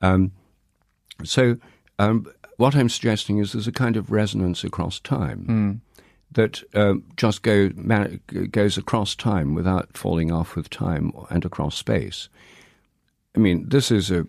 [0.00, 0.32] Um,
[1.24, 1.56] so,
[1.98, 6.02] um, what I'm suggesting is there's a kind of resonance across time mm.
[6.32, 11.76] that um, just go, man, goes across time without falling off with time and across
[11.76, 12.30] space.
[13.34, 14.26] I mean, this is a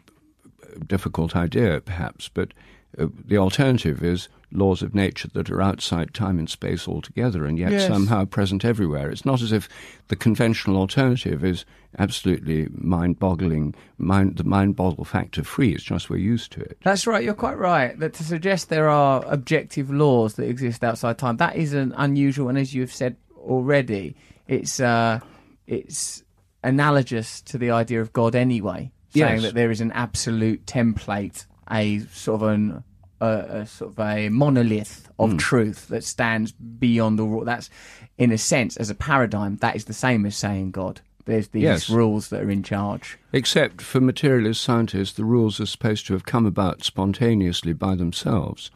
[0.86, 2.54] difficult idea, perhaps, but
[2.98, 7.60] uh, the alternative is laws of nature that are outside time and space altogether and
[7.60, 7.88] yet yes.
[7.88, 9.10] somehow present everywhere.
[9.10, 9.68] It's not as if
[10.08, 11.66] the conventional alternative is
[12.00, 15.74] absolutely mind-boggling, mind, the mind-boggle factor free.
[15.74, 16.78] It's just we're used to it.
[16.84, 17.24] That's right.
[17.24, 17.98] You're quite right.
[18.00, 22.48] That to suggest there are objective laws that exist outside time that is an unusual,
[22.48, 24.16] and as you've said already,
[24.48, 25.20] it's uh,
[25.66, 26.24] it's
[26.64, 29.42] analogous to the idea of God anyway, saying yes.
[29.44, 32.84] that there is an absolute template a sort of an
[33.20, 35.40] a, a sort of a monolith of mm.
[35.40, 37.44] truth that stands beyond all.
[37.44, 37.70] That's
[38.18, 39.58] in a sense as a paradigm.
[39.58, 41.02] That is the same as saying God.
[41.26, 41.90] There's these yes.
[41.90, 43.18] rules that are in charge.
[43.34, 48.72] Except for materialist scientists, the rules are supposed to have come about spontaneously by themselves.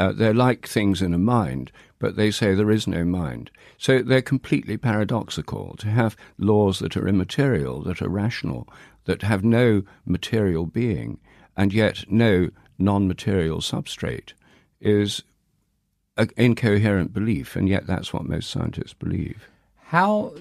[0.00, 3.52] Uh, they're like things in a mind, but they say there is no mind.
[3.78, 8.68] So they're completely paradoxical to have laws that are immaterial, that are rational,
[9.04, 11.20] that have no material being
[11.56, 14.32] and yet no non material substrate
[14.80, 15.22] is
[16.16, 19.48] an incoherent belief, and yet that's what most scientists believe.
[19.76, 20.34] How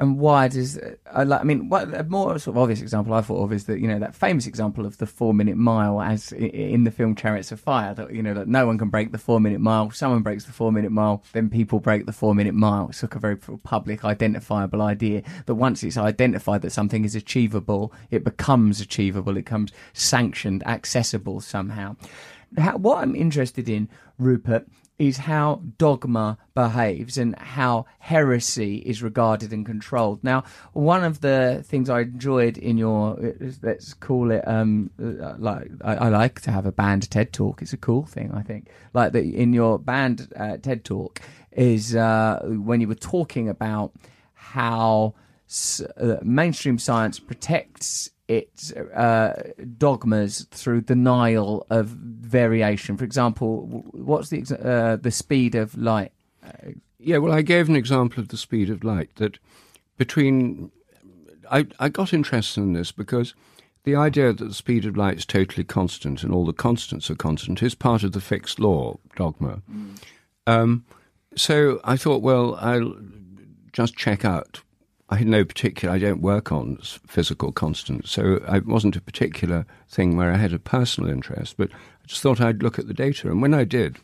[0.00, 0.78] and why does
[1.12, 1.40] I like?
[1.40, 3.88] I mean, what a more sort of obvious example I thought of is that you
[3.88, 7.58] know that famous example of the four minute mile, as in the film Chariots of
[7.58, 7.94] Fire.
[7.94, 9.90] That you know that no one can break the four minute mile.
[9.90, 12.88] Someone breaks the four minute mile, then people break the four minute mile.
[12.90, 17.92] It's like a very public, identifiable idea that once it's identified that something is achievable,
[18.12, 19.32] it becomes achievable.
[19.32, 21.96] It becomes sanctioned, accessible somehow.
[22.56, 29.52] How, what I'm interested in, Rupert, is how dogma behaves and how heresy is regarded
[29.52, 30.22] and controlled.
[30.24, 33.16] Now, one of the things I enjoyed in your
[33.62, 37.62] let's call it um, like I, I, like to have a banned TED talk.
[37.62, 38.68] It's a cool thing, I think.
[38.92, 41.20] Like that in your banned uh, TED talk
[41.52, 43.92] is uh, when you were talking about
[44.34, 45.14] how
[45.96, 52.96] uh, mainstream science protects its uh, dogmas through denial of variation.
[52.96, 56.12] For example, what's the uh, the speed of light?
[56.98, 59.38] Yeah, well, I gave an example of the speed of light that
[59.96, 60.70] between.
[61.50, 63.32] I, I got interested in this because
[63.84, 67.14] the idea that the speed of light is totally constant and all the constants are
[67.14, 69.62] constant is part of the fixed law dogma.
[69.72, 70.02] Mm.
[70.46, 70.84] Um,
[71.34, 72.96] so I thought, well, I'll
[73.72, 74.60] just check out
[75.10, 79.64] I had no particular, I don't work on physical constants, so it wasn't a particular
[79.88, 82.94] thing where I had a personal interest, but I just thought I'd look at the
[82.94, 83.30] data.
[83.30, 83.96] And when I did,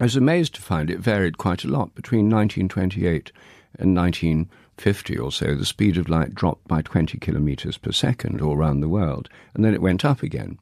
[0.00, 1.94] I was amazed to find it varied quite a lot.
[1.94, 3.30] Between 1928
[3.78, 8.56] and 1950 or so, the speed of light dropped by 20 kilometres per second all
[8.56, 10.58] around the world, and then it went up again.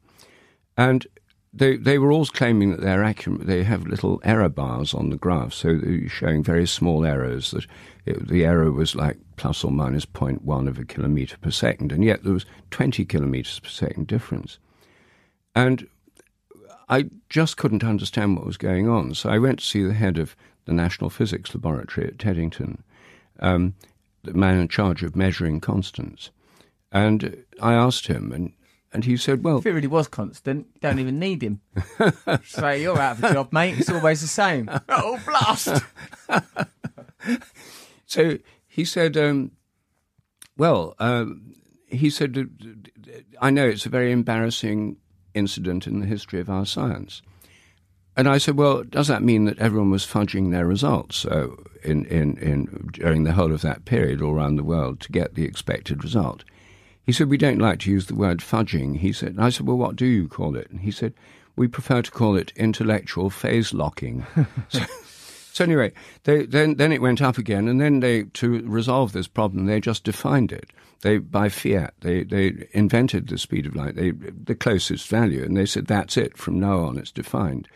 [0.75, 1.07] And
[1.57, 3.47] they they were all claiming that they're accurate.
[3.47, 7.51] They have little error bars on the graph, so they're showing very small errors.
[7.51, 7.65] That
[8.05, 12.03] it, the error was like plus or minus 0.1 of a kilometre per second, and
[12.03, 14.59] yet there was 20 kilometres per second difference.
[15.55, 15.87] And
[16.89, 19.13] I just couldn't understand what was going on.
[19.13, 22.83] So I went to see the head of the National Physics Laboratory at Teddington,
[23.39, 23.73] um,
[24.23, 26.29] the man in charge of measuring constants.
[26.91, 28.53] And I asked him, and
[28.97, 31.61] And he said, well, If it really was constant, you don't even need him.
[32.43, 33.77] so you're out of a job, mate.
[33.77, 34.71] It's always the same.
[34.89, 35.83] Oh, blast!
[38.07, 39.51] so he said, um,
[40.57, 41.53] well, um,
[41.85, 42.49] he said,
[43.39, 44.97] I know it's a very embarrassing
[45.35, 47.21] incident in the history of our science.
[48.15, 51.49] And I said, well, does that mean that everyone was fudging their results uh,
[51.83, 55.35] in, in, in, during the whole of that period all around the world to get
[55.35, 56.43] the expected result?
[57.07, 58.97] He said, we don't like to use the word fudging.
[58.97, 60.69] He said, I said, well, what do you call it?
[60.69, 61.13] And he said,
[61.55, 64.27] we prefer to call it intellectual phase locking.
[64.69, 64.81] so,
[65.53, 65.93] so, anyway,
[66.25, 69.79] they, then, then it went up again, and then they, to resolve this problem, they
[69.79, 70.69] just defined it.
[70.99, 75.55] They, by fiat, they, they invented the speed of light, they, the closest value, and
[75.55, 77.69] they said, that's it, from now on it's defined.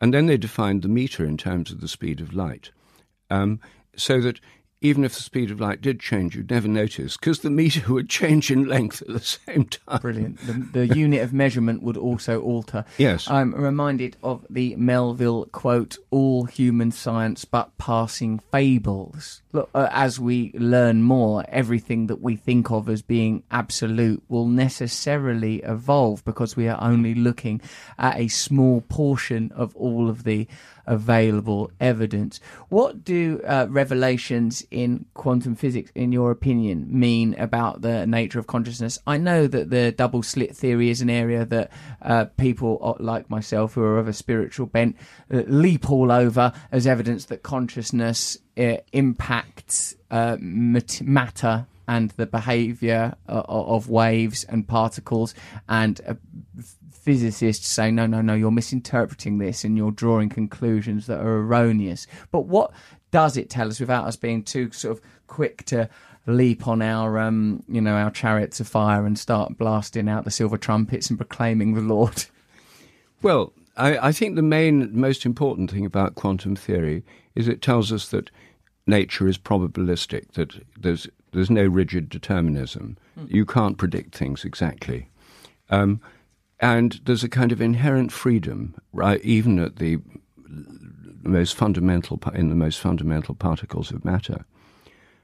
[0.00, 2.70] And then they defined the meter in terms of the speed of light,
[3.28, 3.60] um,
[3.94, 4.40] so that
[4.82, 8.08] even if the speed of light did change, you'd never notice because the meter would
[8.08, 10.00] change in length at the same time.
[10.00, 10.38] Brilliant.
[10.46, 12.84] The, the unit of measurement would also alter.
[12.96, 13.28] Yes.
[13.28, 19.42] I'm reminded of the Melville quote all human science but passing fables.
[19.52, 24.46] Look, uh, as we learn more, everything that we think of as being absolute will
[24.46, 27.60] necessarily evolve because we are only looking
[27.98, 30.46] at a small portion of all of the
[30.90, 32.40] available evidence.
[32.68, 38.48] What do uh, revelations in quantum physics, in your opinion, mean about the nature of
[38.48, 38.98] consciousness?
[39.06, 41.70] I know that the double slit theory is an area that
[42.02, 44.96] uh, people uh, like myself, who are of a spiritual bent,
[45.32, 52.26] uh, leap all over as evidence that consciousness uh, impacts uh, mat- matter and the
[52.26, 55.34] behavior of waves and particles
[55.68, 56.00] and
[57.10, 62.06] physicists say, no, no, no, you're misinterpreting this and you're drawing conclusions that are erroneous.
[62.30, 62.70] But what
[63.10, 65.88] does it tell us without us being too sort of quick to
[66.26, 70.30] leap on our, um, you know, our chariots of fire and start blasting out the
[70.30, 72.26] silver trumpets and proclaiming the Lord?
[73.22, 77.02] Well, I, I think the main, most important thing about quantum theory
[77.34, 78.30] is it tells us that
[78.86, 82.96] nature is probabilistic, that there's there's no rigid determinism.
[83.18, 83.30] Mm.
[83.30, 85.08] You can't predict things exactly.
[85.70, 86.00] Um,
[86.60, 89.98] and there's a kind of inherent freedom, right, even at the
[91.22, 94.44] most fundamental in the most fundamental particles of matter.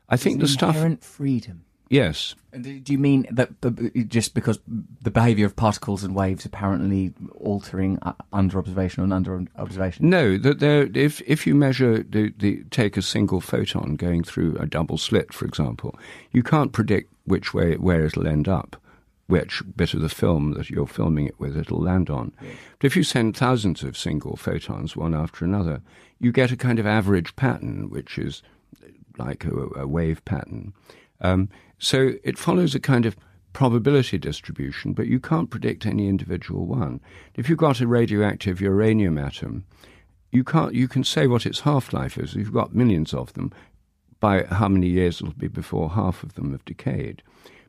[0.09, 1.65] I think the stuff inherent freedom.
[1.89, 2.35] Yes.
[2.61, 3.51] Do you mean that
[4.09, 8.01] just because the behaviour of particles and waves apparently altering
[8.33, 10.11] under observation and under observation?
[10.11, 14.57] No, that there, if if you measure the, the take a single photon going through
[14.59, 15.97] a double slit, for example,
[16.33, 18.77] you can't predict which way where it'll end up
[19.27, 22.33] which bit of the film that you're filming it with it'll land on.
[22.79, 25.83] But if you send thousands of single photons one after another,
[26.21, 28.43] you get a kind of average pattern, which is
[29.19, 30.73] like a, a wave pattern.
[31.21, 33.17] Um, so it follows a kind of
[33.53, 37.01] probability distribution, but you can't predict any individual one.
[37.35, 39.65] If you've got a radioactive uranium atom,
[40.31, 40.75] you can't.
[40.75, 42.33] You can say what its half life is.
[42.33, 43.53] If you've got millions of them.
[44.19, 47.23] By how many years it'll be before half of them have decayed.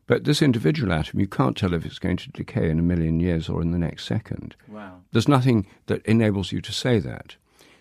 [0.08, 3.20] But this individual atom, you can't tell if it's going to decay in a million
[3.20, 4.56] years or in the next second.
[4.66, 5.02] Wow.
[5.12, 7.36] There's nothing that enables you to say that.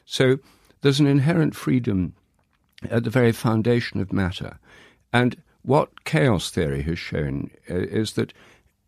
[0.06, 0.40] So
[0.82, 2.14] there's an inherent freedom
[2.92, 4.60] at the very foundation of matter.
[5.14, 8.34] And what chaos theory has shown uh, is that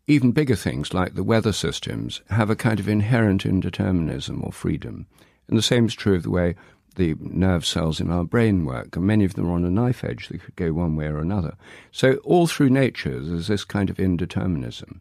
[0.06, 5.06] even bigger things like the weather systems have a kind of inherent indeterminism or freedom.
[5.48, 6.56] And the same is true of the way
[6.96, 10.04] the nerve cells in our brain work, and many of them are on a knife
[10.04, 10.28] edge.
[10.28, 11.56] They could go one way or another.
[11.92, 15.00] So, all through nature, there's this kind of indeterminism.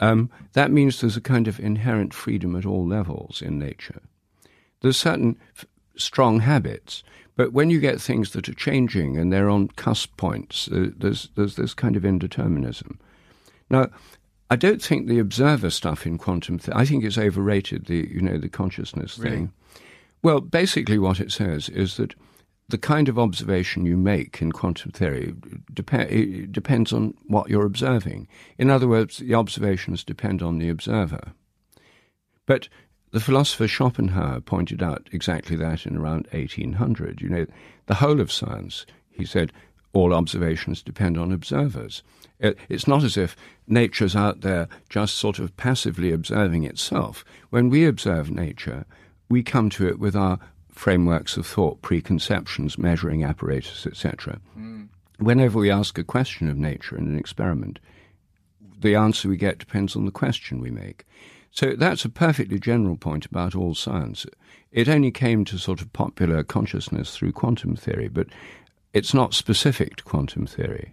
[0.00, 4.00] Um, that means there's a kind of inherent freedom at all levels in nature.
[4.80, 7.02] There's certain f- strong habits,
[7.36, 11.28] but when you get things that are changing and they're on cusp points, uh, there's,
[11.34, 12.96] there's this kind of indeterminism.
[13.68, 13.90] Now,
[14.50, 16.58] I don't think the observer stuff in quantum.
[16.58, 17.86] Th- I think it's overrated.
[17.86, 19.36] The you know the consciousness really?
[19.36, 19.52] thing.
[20.22, 22.14] Well, basically, what it says is that
[22.68, 25.34] the kind of observation you make in quantum theory
[25.72, 28.28] dep- depends on what you're observing.
[28.58, 31.32] In other words, the observations depend on the observer.
[32.46, 32.68] But
[33.12, 37.20] the philosopher Schopenhauer pointed out exactly that in around 1800.
[37.20, 37.46] You know,
[37.86, 39.52] the whole of science, he said,
[39.92, 42.04] all observations depend on observers.
[42.42, 43.34] Uh, it's not as if
[43.66, 47.24] nature's out there just sort of passively observing itself.
[47.50, 48.86] When we observe nature,
[49.30, 50.38] we come to it with our
[50.70, 54.40] frameworks of thought, preconceptions, measuring apparatus, etc.
[54.58, 54.88] Mm.
[55.18, 57.78] Whenever we ask a question of nature in an experiment,
[58.80, 61.04] the answer we get depends on the question we make.
[61.50, 64.24] So that's a perfectly general point about all science.
[64.72, 68.28] It only came to sort of popular consciousness through quantum theory, but
[68.92, 70.92] it's not specific to quantum theory.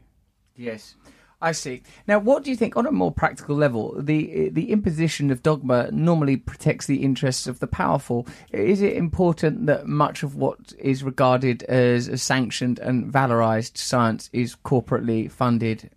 [0.55, 0.95] Yes.
[1.39, 1.83] I see.
[2.07, 5.91] Now, what do you think, on a more practical level, the the imposition of dogma
[5.91, 8.25] normally protects the interests of the powerful?
[8.51, 14.31] Is it important that much of what is regarded as a sanctioned and valorized science
[14.33, 15.91] is corporately funded?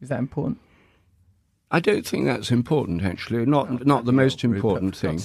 [0.00, 0.58] Is that important?
[1.70, 3.46] I don't think that's important, actually.
[3.46, 5.20] Not oh, not the most important thing.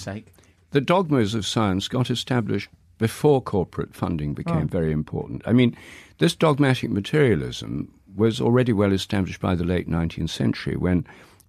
[0.69, 4.67] The dogmas of science got established before corporate funding became oh.
[4.67, 5.41] very important.
[5.47, 5.75] I mean,
[6.19, 11.05] this dogmatic materialism was already well established by the late 19th century when,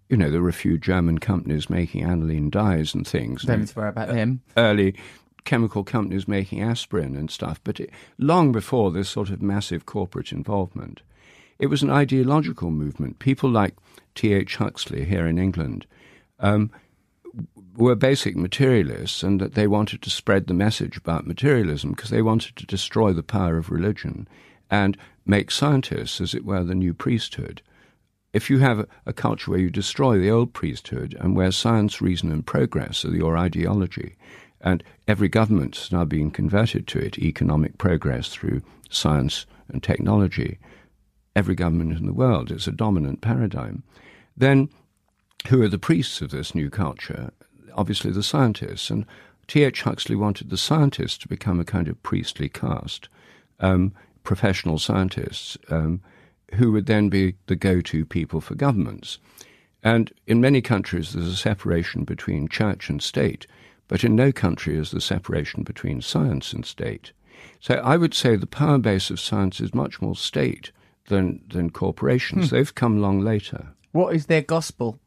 [0.09, 3.43] you know, there were a few German companies making aniline dyes and things.
[3.43, 4.43] Don't worry about them.
[4.57, 4.95] Early
[5.45, 7.89] chemical companies making aspirin and stuff, but it,
[8.19, 11.01] long before this sort of massive corporate involvement.
[11.59, 13.19] It was an ideological movement.
[13.19, 13.75] People like
[14.14, 14.57] T.H.
[14.57, 15.87] Huxley here in England
[16.39, 16.71] um,
[17.75, 22.23] were basic materialists and that they wanted to spread the message about materialism because they
[22.23, 24.29] wanted to destroy the power of religion
[24.71, 24.99] and
[25.29, 27.62] make scientists, as it were, the new priesthood.
[28.33, 32.33] If you have a, culture where you destroy the old priesthood and where science, reason,
[32.33, 34.16] and progress are your ideology,
[34.61, 40.59] and every government has now being converted to it, economic progress through science and technology,
[41.37, 43.83] every government in the world, it's a dominant paradigm,
[44.37, 44.68] then
[45.49, 47.31] who are the priests of this new culture?
[47.74, 48.91] Obviously, the scientists.
[48.91, 49.07] And
[49.47, 49.83] T.H.
[49.83, 53.09] Huxley wanted the scientists to become a kind of priestly caste.
[53.61, 53.95] Um,
[54.29, 56.03] professional scientists um,
[56.57, 59.18] who would then be the go to people for governments.
[59.83, 63.47] And in many countries, there's a separation between church and state,
[63.89, 67.12] but in no country is the separation between science and state.
[67.59, 70.72] So I would say the power base of science is much more state
[71.07, 72.51] than, than corporations.
[72.51, 72.57] Hmm.
[72.57, 73.68] They've come long later.
[73.93, 75.01] What is their gospel?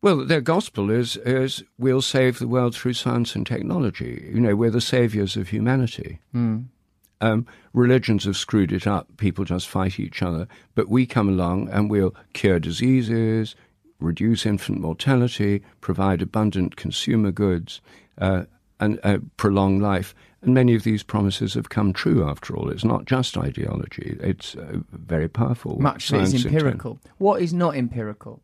[0.00, 4.30] Well, their gospel is, is we'll save the world through science and technology.
[4.32, 6.20] You know, we're the saviors of humanity.
[6.32, 6.60] Hmm.
[7.20, 9.16] Um, religions have screwed it up.
[9.16, 10.48] People just fight each other.
[10.74, 13.54] But we come along and we'll cure diseases,
[13.98, 17.80] reduce infant mortality, provide abundant consumer goods,
[18.18, 18.44] uh,
[18.78, 20.14] and uh, prolong life.
[20.42, 22.70] And many of these promises have come true after all.
[22.70, 25.78] It's not just ideology, it's uh, very powerful.
[25.78, 26.98] Much is empirical.
[27.18, 28.40] What is not empirical?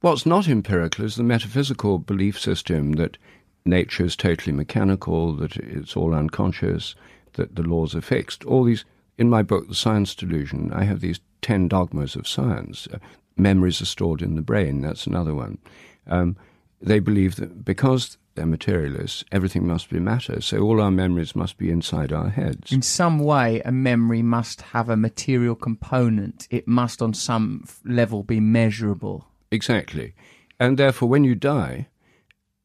[0.00, 3.16] What's not empirical is the metaphysical belief system that
[3.64, 6.94] nature is totally mechanical, that it's all unconscious,
[7.38, 8.44] that the laws are fixed.
[8.44, 8.84] All these,
[9.16, 12.86] in my book, The Science Delusion, I have these 10 dogmas of science.
[12.92, 12.98] Uh,
[13.36, 15.58] memories are stored in the brain, that's another one.
[16.06, 16.36] Um,
[16.80, 21.58] they believe that because they're materialists, everything must be matter, so all our memories must
[21.58, 22.72] be inside our heads.
[22.72, 28.22] In some way, a memory must have a material component, it must, on some level,
[28.22, 29.26] be measurable.
[29.50, 30.14] Exactly.
[30.60, 31.88] And therefore, when you die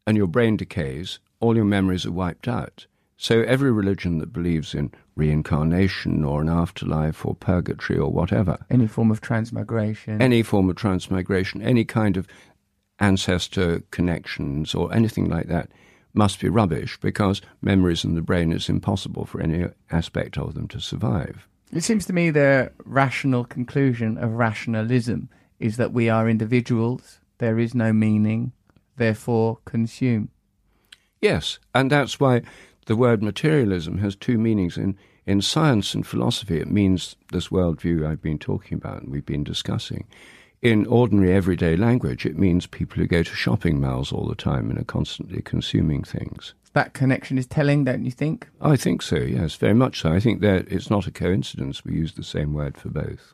[0.05, 2.86] and your brain decays, all your memories are wiped out.
[3.18, 8.66] So every religion that believes in reincarnation or an afterlife or purgatory or whatever.
[8.70, 10.22] Any form of transmigration.
[10.22, 12.28] Any form of transmigration, any kind of
[12.99, 15.70] ancestor connections or anything like that
[16.14, 20.68] must be rubbish because memories in the brain is impossible for any aspect of them
[20.68, 21.47] to survive.
[21.72, 27.57] It seems to me the rational conclusion of rationalism is that we are individuals, there
[27.57, 28.51] is no meaning,
[28.97, 30.30] therefore consume.
[31.20, 32.41] Yes, and that's why
[32.86, 34.78] the word materialism has two meanings.
[34.78, 39.26] In, in science and philosophy, it means this worldview I've been talking about and we've
[39.26, 40.06] been discussing.
[40.62, 44.70] In ordinary everyday language, it means people who go to shopping malls all the time
[44.70, 46.54] and are constantly consuming things.
[46.74, 48.48] That connection is telling, don't you think?
[48.62, 50.12] I think so, yes, very much so.
[50.12, 53.34] I think that it's not a coincidence we use the same word for both.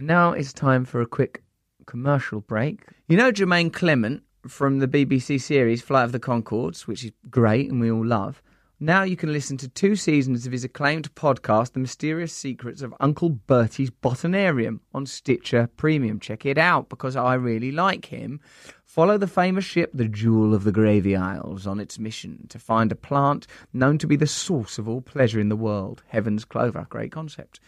[0.00, 1.42] Now it's time for a quick
[1.86, 2.82] commercial break.
[3.08, 7.70] You know Jemaine Clement from the BBC series Flight of the Conchords, which is great
[7.70, 8.42] and we all love.
[8.80, 12.94] Now you can listen to two seasons of his acclaimed podcast, The Mysterious Secrets of
[13.00, 16.20] Uncle Bertie's Botanarium, on Stitcher Premium.
[16.20, 18.38] Check it out because I really like him.
[18.84, 22.92] Follow the famous ship, the Jewel of the Gravy Isles, on its mission to find
[22.92, 26.04] a plant known to be the source of all pleasure in the world.
[26.06, 26.86] Heaven's Clover.
[26.88, 27.58] Great concept.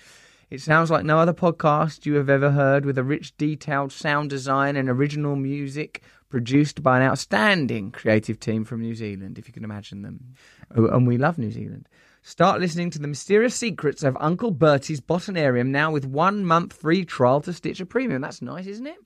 [0.48, 4.30] It sounds like no other podcast you have ever heard with a rich, detailed sound
[4.30, 9.52] design and original music produced by an outstanding creative team from New Zealand, if you
[9.52, 10.34] can imagine them.
[10.74, 11.88] Oh, and we love New Zealand.
[12.22, 17.04] Start listening to the mysterious secrets of Uncle Bertie's Botanarium now with one month free
[17.04, 18.22] trial to Stitcher Premium.
[18.22, 18.98] That's nice, isn't it?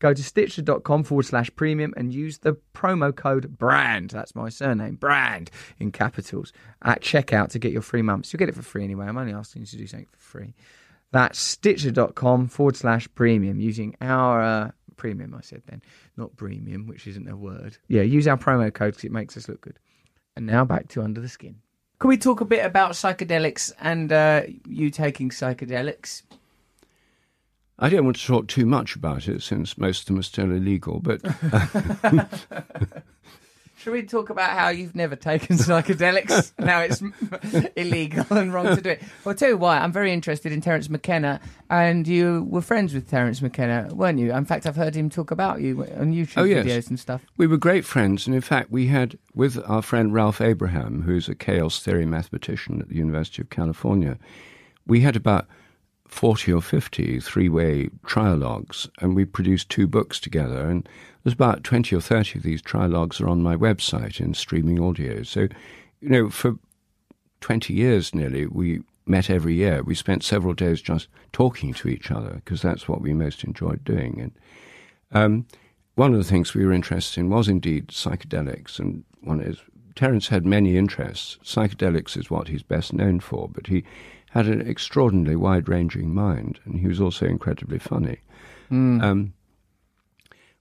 [0.00, 4.94] Go to stitcher.com forward slash premium and use the promo code BRAND, that's my surname,
[4.94, 5.50] BRAND,
[5.80, 6.52] in capitals,
[6.82, 8.32] at checkout to get your free months.
[8.32, 9.06] You'll get it for free anyway.
[9.06, 10.54] I'm only asking you to do something for free.
[11.10, 15.80] That's stitcher.com forward slash premium using our uh, premium, I said then,
[16.16, 17.78] not premium, which isn't a word.
[17.88, 19.78] Yeah, use our promo code because it makes us look good.
[20.36, 21.56] And now back to Under the Skin.
[21.98, 26.22] Can we talk a bit about psychedelics and uh, you taking psychedelics?
[27.78, 30.50] I don't want to talk too much about it since most of them are still
[30.50, 31.22] illegal, but.
[33.78, 36.52] Should we talk about how you've never taken psychedelics?
[36.58, 37.00] now it's
[37.76, 39.00] illegal and wrong to do it.
[39.24, 39.78] Well, I'll tell you why.
[39.78, 44.32] I'm very interested in Terence McKenna, and you were friends with Terence McKenna, weren't you?
[44.32, 46.66] In fact, I've heard him talk about you on YouTube oh, yes.
[46.66, 47.24] videos and stuff.
[47.36, 51.28] We were great friends, and in fact, we had with our friend Ralph Abraham, who's
[51.28, 54.18] a chaos theory mathematician at the University of California,
[54.88, 55.46] we had about
[56.08, 60.68] 40 or 50 three way trialogues, and we produced two books together.
[60.68, 60.88] And
[61.22, 65.22] there's about 20 or 30 of these trialogues are on my website in streaming audio.
[65.22, 65.48] So,
[66.00, 66.56] you know, for
[67.40, 69.82] 20 years nearly, we met every year.
[69.82, 73.84] We spent several days just talking to each other because that's what we most enjoyed
[73.84, 74.20] doing.
[74.20, 74.32] And
[75.12, 75.46] um,
[75.94, 78.78] one of the things we were interested in was indeed psychedelics.
[78.78, 79.58] And one is,
[79.94, 81.38] Terence had many interests.
[81.42, 83.84] Psychedelics is what he's best known for, but he
[84.30, 88.18] had an extraordinarily wide ranging mind, and he was also incredibly funny.
[88.70, 89.02] Mm.
[89.02, 89.32] Um,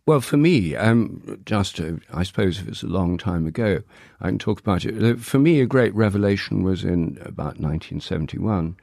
[0.05, 3.83] well, for me, um, just uh, I suppose if it's a long time ago,
[4.21, 5.03] I can talk about it.
[5.03, 8.77] Uh, for me, a great revelation was in about 1971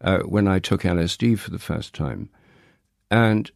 [0.00, 2.28] uh, when I took LSD for the first time.
[3.10, 3.50] And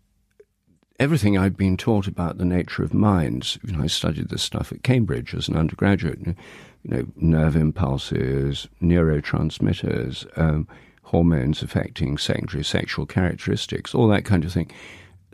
[0.99, 4.73] everything I'd been taught about the nature of minds, you know, I studied this stuff
[4.73, 6.37] at Cambridge as an undergraduate,
[6.83, 10.67] you know, nerve impulses, neurotransmitters, um,
[11.03, 14.71] hormones affecting secondary sexual characteristics, all that kind of thing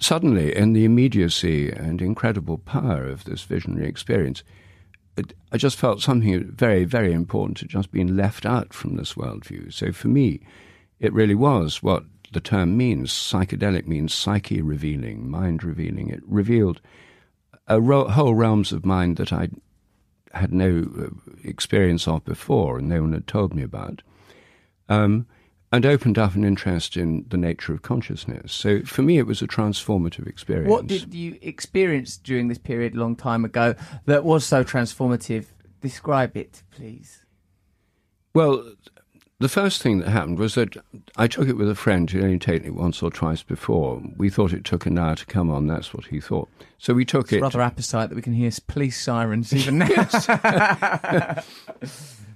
[0.00, 4.42] suddenly, in the immediacy and incredible power of this visionary experience,
[5.16, 9.14] it, I just felt something very, very important had just been left out from this
[9.14, 9.72] worldview.
[9.72, 10.40] So for me,
[11.00, 13.10] it really was what the term means.
[13.10, 16.08] Psychedelic means psyche revealing, mind revealing.
[16.10, 16.80] It revealed
[17.66, 19.48] a ro- whole realms of mind that I
[20.32, 24.02] had no uh, experience of before and no one had told me about.
[24.88, 25.26] Um,
[25.70, 28.52] and opened up an interest in the nature of consciousness.
[28.52, 30.70] So for me, it was a transformative experience.
[30.70, 33.74] What did you experience during this period, a long time ago,
[34.06, 35.46] that was so transformative?
[35.82, 37.26] Describe it, please.
[38.34, 38.72] Well,
[39.40, 40.76] the first thing that happened was that
[41.16, 44.02] I took it with a friend who only taken it once or twice before.
[44.16, 45.66] We thought it took an hour to come on.
[45.66, 46.48] That's what he thought.
[46.78, 47.36] So we took it.
[47.36, 47.42] it's it.
[47.42, 51.42] Rather appetite that we can hear police sirens even now.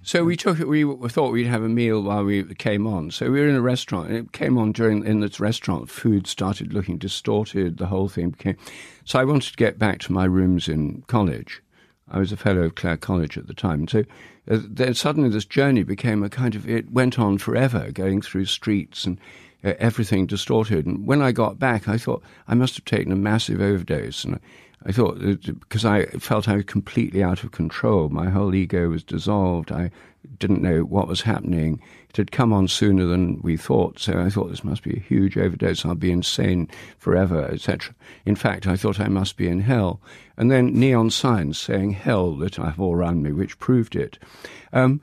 [0.05, 0.67] So we took it.
[0.67, 3.13] We thought we'd have a meal while we came on.
[3.13, 5.89] So we were in a restaurant, and it came on during in this restaurant.
[5.89, 7.79] Food started looking distorted.
[7.79, 8.57] The whole thing became.
[9.05, 11.63] So I wanted to get back to my rooms in college.
[12.13, 13.89] I was a fellow of Clare College at the time.
[13.89, 14.05] So
[14.51, 16.69] uh, suddenly this journey became a kind of.
[16.69, 19.19] It went on forever, going through streets and
[19.65, 20.87] uh, everything distorted.
[20.87, 24.25] And when I got back, I thought I must have taken a massive overdose.
[24.25, 24.39] And
[24.85, 28.11] I thought, because I felt I was completely out of control.
[28.11, 29.73] My whole ego was dissolved.
[29.73, 29.91] I
[30.39, 31.81] didn't know what was happening.
[32.11, 35.01] It had come on sooner than we thought, so I thought this must be a
[35.01, 35.85] huge overdose.
[35.85, 36.69] I'll be insane
[36.99, 37.95] forever, etc.
[38.27, 40.01] In fact, I thought I must be in hell.
[40.37, 44.19] And then neon signs saying hell lit up all around me, which proved it.
[44.73, 45.01] Um,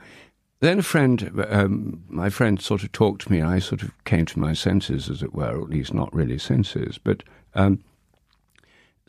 [0.62, 3.42] then a friend, um, my friend sort of talked to me.
[3.42, 6.38] I sort of came to my senses, as it were, or at least not really
[6.38, 7.24] senses, but
[7.56, 7.84] um,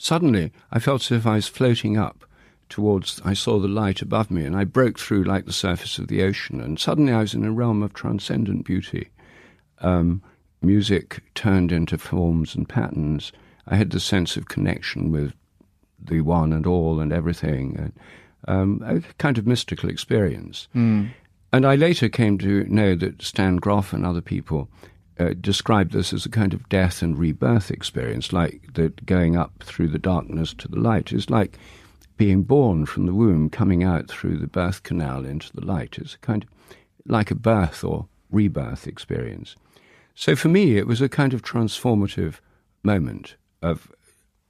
[0.02, 2.24] Suddenly, I felt as if I was floating up
[2.70, 6.08] towards, I saw the light above me, and I broke through like the surface of
[6.08, 9.10] the ocean, and suddenly I was in a realm of transcendent beauty.
[9.80, 10.22] Um,
[10.62, 13.32] music turned into forms and patterns.
[13.66, 15.34] I had the sense of connection with
[16.02, 17.92] the one and all and everything, and
[18.48, 20.68] um, a kind of mystical experience.
[20.74, 21.10] Mm.
[21.52, 24.68] And I later came to know that Stan Grof and other people
[25.18, 29.62] uh, described this as a kind of death and rebirth experience, like that going up
[29.62, 31.58] through the darkness to the light is like
[32.20, 35.96] being born from the womb, coming out through the birth canal into the light.
[35.96, 36.50] It's a kind of
[37.06, 39.56] like a birth or rebirth experience.
[40.14, 42.34] So for me, it was a kind of transformative
[42.82, 43.90] moment of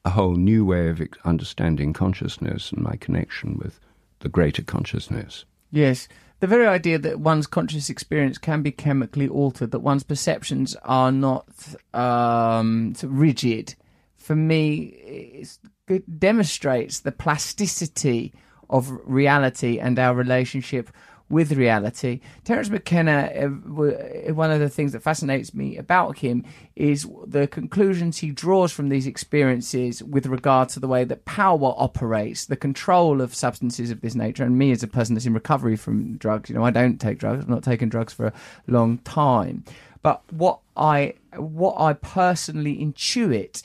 [0.04, 3.78] a whole new way of understanding consciousness and my connection with
[4.18, 5.44] the greater consciousness.
[5.70, 6.08] Yes
[6.40, 11.12] the very idea that one's conscious experience can be chemically altered, that one's perceptions are
[11.12, 11.46] not
[11.92, 13.74] um, rigid,
[14.20, 15.58] for me, it
[15.98, 18.32] demonstrates the plasticity
[18.68, 20.90] of reality and our relationship
[21.30, 22.20] with reality.
[22.44, 27.46] Terence McKenna, uh, uh, one of the things that fascinates me about him is the
[27.46, 32.56] conclusions he draws from these experiences with regard to the way that power operates, the
[32.56, 34.42] control of substances of this nature.
[34.42, 37.18] And me, as a person that's in recovery from drugs, you know, I don't take
[37.18, 37.44] drugs.
[37.44, 38.32] I've not taken drugs for a
[38.66, 39.64] long time.
[40.02, 43.62] But what I what I personally intuit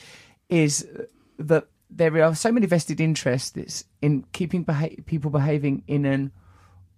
[0.50, 0.88] is
[1.40, 6.32] that there are so many vested interests in keeping beha- people behaving in an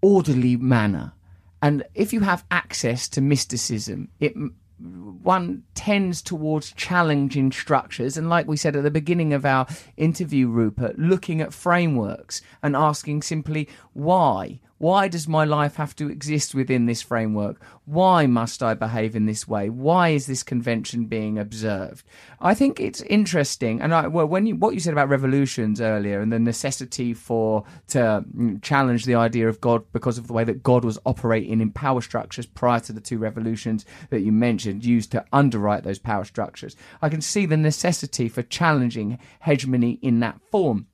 [0.02, 1.14] orderly manner.
[1.62, 4.34] And if you have access to mysticism, it
[4.80, 8.16] one tends towards challenging structures.
[8.16, 9.66] And like we said at the beginning of our
[9.98, 14.60] interview, Rupert, looking at frameworks and asking simply why?
[14.78, 17.60] Why does my life have to exist within this framework?
[17.86, 19.70] Why must I behave in this way?
[19.70, 22.06] Why is this convention being observed?
[22.40, 26.22] I think it's interesting, and I, well, when you what you said about revolutions earlier
[26.22, 30.44] and the necessity for to mm, challenge the idea of God because of the way
[30.44, 34.86] that God was operating in power structures prior to the two revolutions that you mentioned,
[34.86, 36.76] used to underwrite those power structures.
[37.02, 40.88] I can see the necessity for challenging hegemony in that form,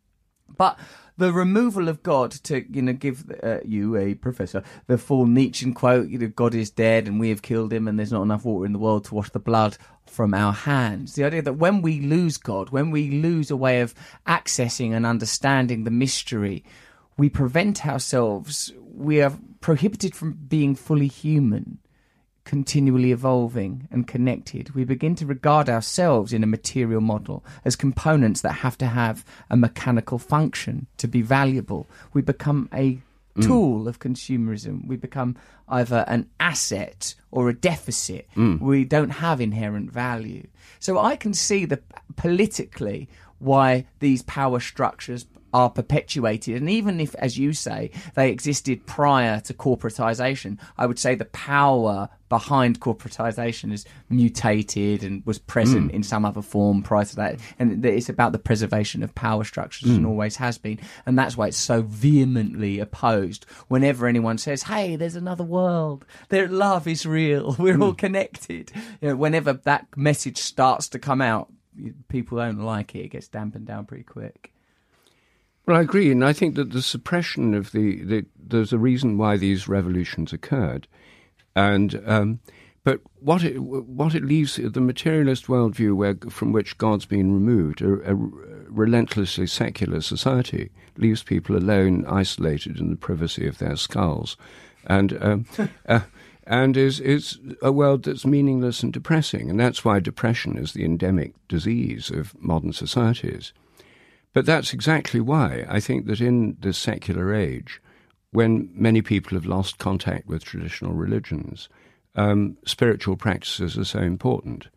[0.57, 0.79] but
[1.17, 5.73] the removal of God to you know give uh, you a professor the full Nietzschean
[5.73, 8.45] quote you know God is dead and we have killed him and there's not enough
[8.45, 11.15] water in the world to wash the blood from our hands.
[11.15, 13.93] The idea that when we lose God when we lose a way of
[14.27, 16.63] accessing and understanding the mystery
[17.17, 21.79] we prevent ourselves we are prohibited from being fully human
[22.45, 28.41] continually evolving and connected, we begin to regard ourselves in a material model as components
[28.41, 31.87] that have to have a mechanical function to be valuable.
[32.13, 32.99] We become a
[33.35, 33.43] mm.
[33.43, 34.87] tool of consumerism.
[34.87, 35.35] We become
[35.69, 38.27] either an asset or a deficit.
[38.35, 38.59] Mm.
[38.59, 40.47] We don't have inherent value.
[40.79, 41.81] So I can see the
[42.15, 46.55] politically why these power structures are perpetuated.
[46.55, 51.25] And even if, as you say, they existed prior to corporatization, I would say the
[51.25, 55.93] power behind corporatization is mutated and was present mm.
[55.93, 57.39] in some other form prior to that.
[57.59, 59.97] And it's about the preservation of power structures mm.
[59.97, 60.79] and always has been.
[61.05, 66.47] And that's why it's so vehemently opposed whenever anyone says, hey, there's another world, their
[66.47, 67.83] love is real, we're mm.
[67.83, 68.71] all connected.
[68.99, 71.53] You know, whenever that message starts to come out,
[72.07, 74.51] people don't like it, it gets dampened down pretty quick.
[75.67, 79.19] Well, I agree, and I think that the suppression of the, the there's a reason
[79.19, 80.87] why these revolutions occurred,
[81.55, 82.39] and um,
[82.83, 87.81] but what it what it leaves the materialist worldview where from which God's been removed,
[87.81, 94.35] a, a relentlessly secular society, leaves people alone, isolated in the privacy of their skulls,
[94.85, 95.45] and um,
[95.87, 96.01] uh,
[96.45, 100.83] and is is a world that's meaningless and depressing, and that's why depression is the
[100.83, 103.53] endemic disease of modern societies.
[104.33, 107.79] But that's exactly why I think that in this secular age,
[108.33, 111.69] when many people have lost contact with traditional religions,
[112.15, 114.67] um, spiritual practices are so important.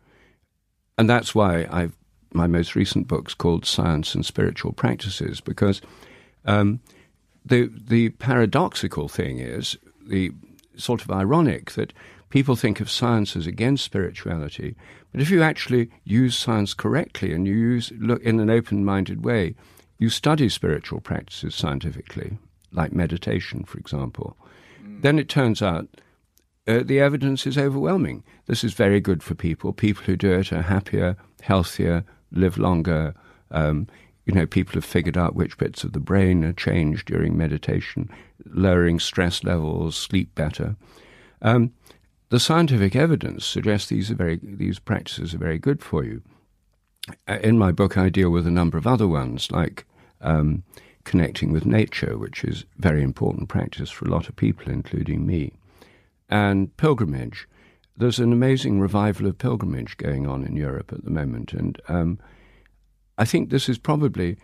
[0.97, 1.95] And that's why I've,
[2.33, 5.81] my most recent book's called Science and Spiritual Practices, because
[6.45, 6.79] um,
[7.45, 9.77] the, the paradoxical thing is,
[10.07, 10.31] the
[10.75, 11.93] sort of ironic, that
[12.29, 14.75] people think of science as against spirituality,
[15.11, 19.55] but if you actually use science correctly and you use look in an open-minded way,
[19.97, 22.37] you study spiritual practices scientifically,
[22.77, 24.37] like meditation, for example,
[25.01, 25.87] then it turns out
[26.67, 28.23] uh, the evidence is overwhelming.
[28.45, 29.73] This is very good for people.
[29.73, 33.13] People who do it are happier, healthier, live longer.
[33.51, 33.87] Um,
[34.25, 38.09] you know, people have figured out which bits of the brain are changed during meditation,
[38.45, 40.75] lowering stress levels, sleep better.
[41.41, 41.71] Um,
[42.29, 46.21] the scientific evidence suggests these are very these practices are very good for you.
[47.25, 49.85] Uh, in my book, I deal with a number of other ones, like
[50.19, 50.63] um,
[51.07, 55.53] connecting with nature, which is very important practice for a lot of people, including me,
[56.29, 57.47] and pilgrimage.
[57.95, 62.19] There's an amazing revival of pilgrimage going on in Europe at the moment, and um,
[63.17, 64.35] I think this is probably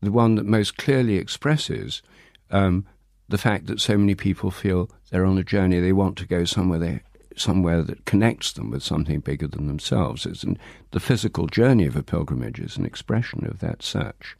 [0.00, 2.02] the one that most clearly expresses
[2.50, 2.86] um,
[3.28, 6.44] the fact that so many people feel they're on a journey, they want to go
[6.44, 7.00] somewhere they
[7.34, 10.26] somewhere that connects them with something bigger than themselves.
[10.26, 10.58] It's an,
[10.92, 14.36] the physical journey of a pilgrimage is an expression of that search.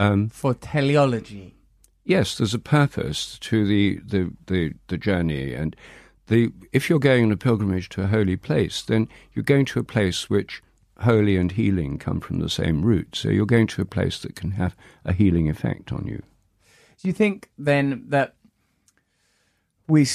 [0.00, 1.54] Um, For teleology.
[2.04, 5.52] Yes, there's a purpose to the, the, the, the journey.
[5.52, 5.76] And
[6.28, 9.78] the, if you're going on a pilgrimage to a holy place, then you're going to
[9.78, 10.62] a place which
[11.00, 13.14] holy and healing come from the same root.
[13.14, 14.74] So you're going to a place that can have
[15.04, 16.22] a healing effect on you.
[17.02, 18.36] Do you think then that
[19.90, 20.06] we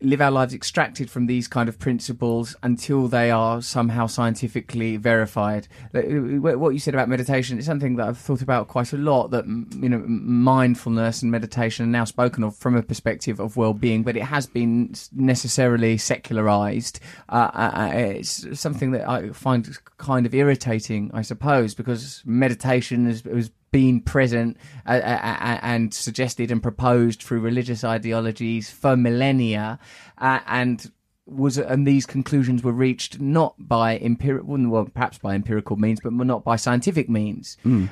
[0.00, 5.66] live our lives extracted from these kind of principles until they are somehow scientifically verified.
[5.92, 9.30] What you said about meditation is something that I've thought about quite a lot.
[9.30, 14.02] That you know, mindfulness and meditation are now spoken of from a perspective of well-being,
[14.02, 17.00] but it has been necessarily secularized.
[17.28, 19.66] Uh, uh, uh it's something that I find
[19.96, 24.56] kind of irritating, I suppose, because meditation has been present
[24.86, 29.78] uh, uh, uh, and suggested and proposed through religious ideologies for millennia,
[30.18, 30.92] uh, and
[31.26, 36.12] was and these conclusions were reached not by empirical, well, perhaps by empirical means, but
[36.12, 37.56] not by scientific means.
[37.64, 37.88] Mm.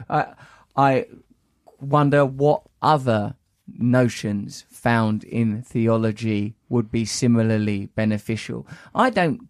[0.76, 1.06] I
[1.80, 3.34] wonder what other
[3.78, 8.66] notions found in theology would be similarly beneficial.
[8.94, 9.48] I don't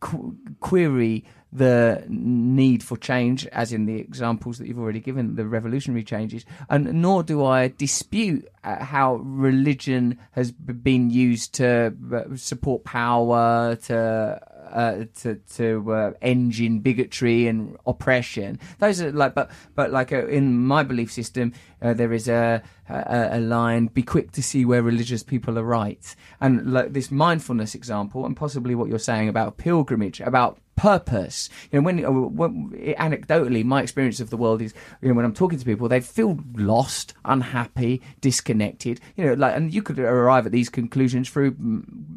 [0.61, 6.05] query the need for change, as in the examples that you've already given, the revolutionary
[6.05, 11.95] changes, and nor do I dispute uh, how religion has been used to
[12.37, 14.41] support power, to
[14.71, 18.59] uh, to to uh, engine bigotry and oppression.
[18.79, 22.63] Those are like, but but like uh, in my belief system, uh, there is a,
[22.89, 27.11] a, a line: "Be quick to see where religious people are right." And like this
[27.11, 31.51] mindfulness example, and possibly what you're saying about pilgrimage, about purpose.
[31.71, 34.73] You know, when, uh, when, anecdotally, my experience of the world is,
[35.03, 38.99] you know, when I'm talking to people, they feel lost, unhappy, disconnected.
[39.15, 41.55] You know, like, and you could arrive at these conclusions through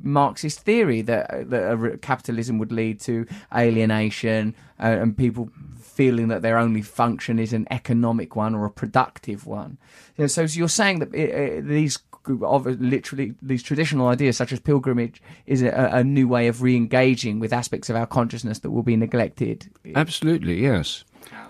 [0.01, 6.57] Marxist theory that that capitalism would lead to alienation uh, and people feeling that their
[6.57, 9.77] only function is an economic one or a productive one.
[10.15, 14.59] You know, so, you're saying that uh, these of literally these traditional ideas such as
[14.59, 18.83] pilgrimage is a, a new way of re-engaging with aspects of our consciousness that will
[18.83, 19.69] be neglected.
[19.95, 21.03] Absolutely, yes,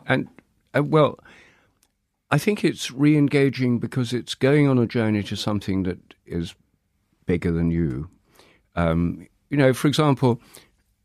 [0.07, 0.28] and
[0.76, 1.19] uh, well.
[2.32, 6.55] I think it's re engaging because it's going on a journey to something that is
[7.28, 8.09] bigger than you.
[8.76, 10.41] Um, you know, for example,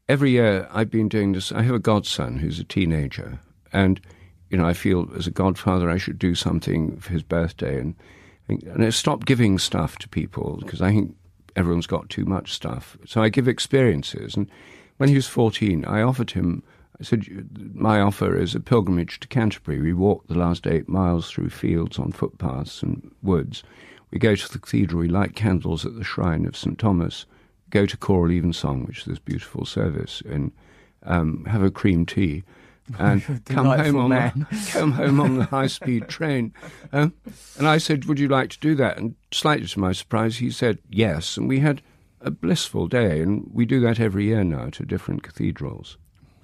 [0.08, 1.52] every year I've been doing this.
[1.52, 3.38] I have a godson who's a teenager,
[3.74, 4.00] and
[4.48, 7.94] you know, I feel as a godfather I should do something for his birthday, and
[8.48, 11.14] and I stopped giving stuff to people because I think
[11.56, 12.96] everyone's got too much stuff.
[13.06, 14.36] So I give experiences.
[14.36, 14.48] And
[14.96, 16.62] when he was 14, I offered him,
[17.00, 17.26] I said,
[17.74, 19.80] My offer is a pilgrimage to Canterbury.
[19.80, 23.62] We walk the last eight miles through fields on footpaths and woods.
[24.10, 26.78] We go to the cathedral, we light candles at the shrine of St.
[26.78, 27.26] Thomas,
[27.70, 30.50] go to choral evensong, which is this beautiful service, and
[31.02, 32.42] um, have a cream tea
[32.98, 36.52] and come home on the, come home on the high speed train.
[36.92, 37.14] Um,
[37.58, 40.50] and I said, "Would you like to do that?" And slightly to my surprise, he
[40.50, 41.36] said yes.
[41.36, 41.82] And we had
[42.20, 45.96] a blissful day, and we do that every year now to different cathedrals.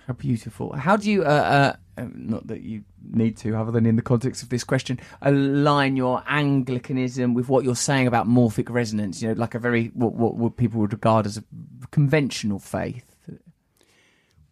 [0.07, 0.74] How beautiful!
[0.74, 4.03] How do you, uh, uh, um, not that you need to, other than in the
[4.03, 9.22] context of this question, align your Anglicanism with what you're saying about morphic resonance?
[9.22, 11.45] You know, like a very what, what, what people would regard as a
[11.90, 13.14] conventional faith.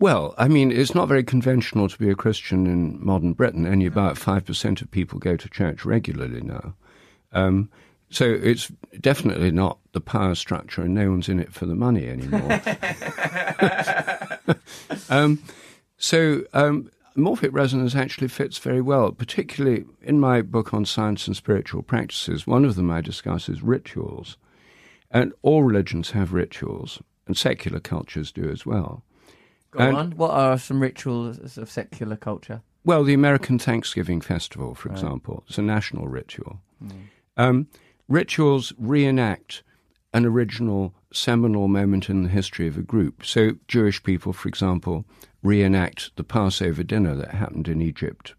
[0.03, 3.69] Well, I mean, it's not very conventional to be a Christian in modern Britain.
[3.69, 6.75] Only about 5% of people go to church regularly now.
[7.31, 7.71] Um,
[8.11, 12.09] so it's definitely not the power structure, and no one's in it for the money
[12.09, 12.51] anymore.
[15.09, 15.41] um,
[15.99, 21.37] so um, morphic resonance actually fits very well, particularly in my book on science and
[21.37, 22.45] spiritual practices.
[22.45, 24.37] One of them I discuss is rituals.
[25.13, 29.05] And all religions have rituals, and secular cultures do as well.
[29.73, 30.11] Go and, on.
[30.13, 32.63] What are some rituals of secular culture?
[32.85, 34.99] Well, the American Thanksgiving Festival, for right.
[34.99, 36.61] example, it's a national ritual.
[36.83, 36.93] Mm.
[37.37, 37.67] Um,
[38.09, 39.63] rituals reenact
[40.13, 43.25] an original seminal moment in the history of a group.
[43.25, 45.05] So, Jewish people, for example,
[45.43, 48.35] reenact the Passover dinner that happened in Egypt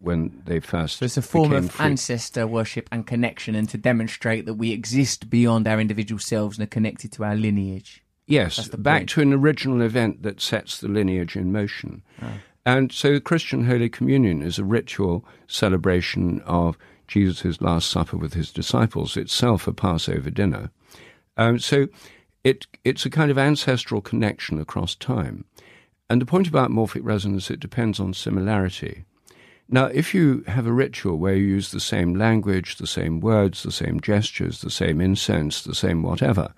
[0.00, 0.98] when they first.
[0.98, 1.86] So it's a form of free.
[1.86, 6.64] ancestor worship and connection, and to demonstrate that we exist beyond our individual selves and
[6.64, 8.02] are connected to our lineage.
[8.28, 9.08] Yes, back point.
[9.10, 12.02] to an original event that sets the lineage in motion.
[12.22, 12.32] Oh.
[12.66, 16.76] And so Christian Holy Communion is a ritual celebration of
[17.06, 20.70] Jesus' Last Supper with his disciples, itself a Passover dinner.
[21.38, 21.88] Um, so
[22.44, 25.46] it, it's a kind of ancestral connection across time.
[26.10, 29.04] And the point about morphic resonance, it depends on similarity.
[29.70, 33.62] Now, if you have a ritual where you use the same language, the same words,
[33.62, 36.54] the same gestures, the same incense, the same whatever,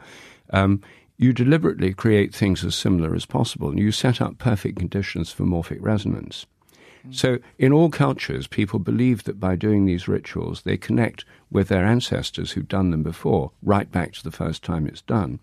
[0.53, 0.81] um,
[1.21, 5.45] you deliberately create things as similar as possible and you set up perfect conditions for
[5.45, 6.47] morphic resonance.
[7.07, 7.15] Mm.
[7.15, 11.85] So, in all cultures, people believe that by doing these rituals, they connect with their
[11.85, 15.41] ancestors who've done them before, right back to the first time it's done.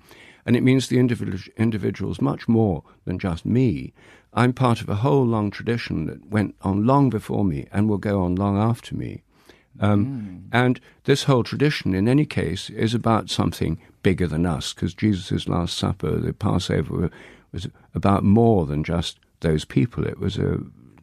[0.48, 3.94] And it means the individual, individual's much more than just me.
[4.34, 8.00] I'm part of a whole long tradition that went on long before me and will
[8.00, 9.22] go on long after me.
[9.80, 10.50] Um, mm.
[10.52, 15.48] And this whole tradition, in any case, is about something bigger than us, because Jesus'
[15.48, 17.10] Last Supper, the Passover,
[17.52, 20.06] was about more than just those people.
[20.06, 20.60] It was, a,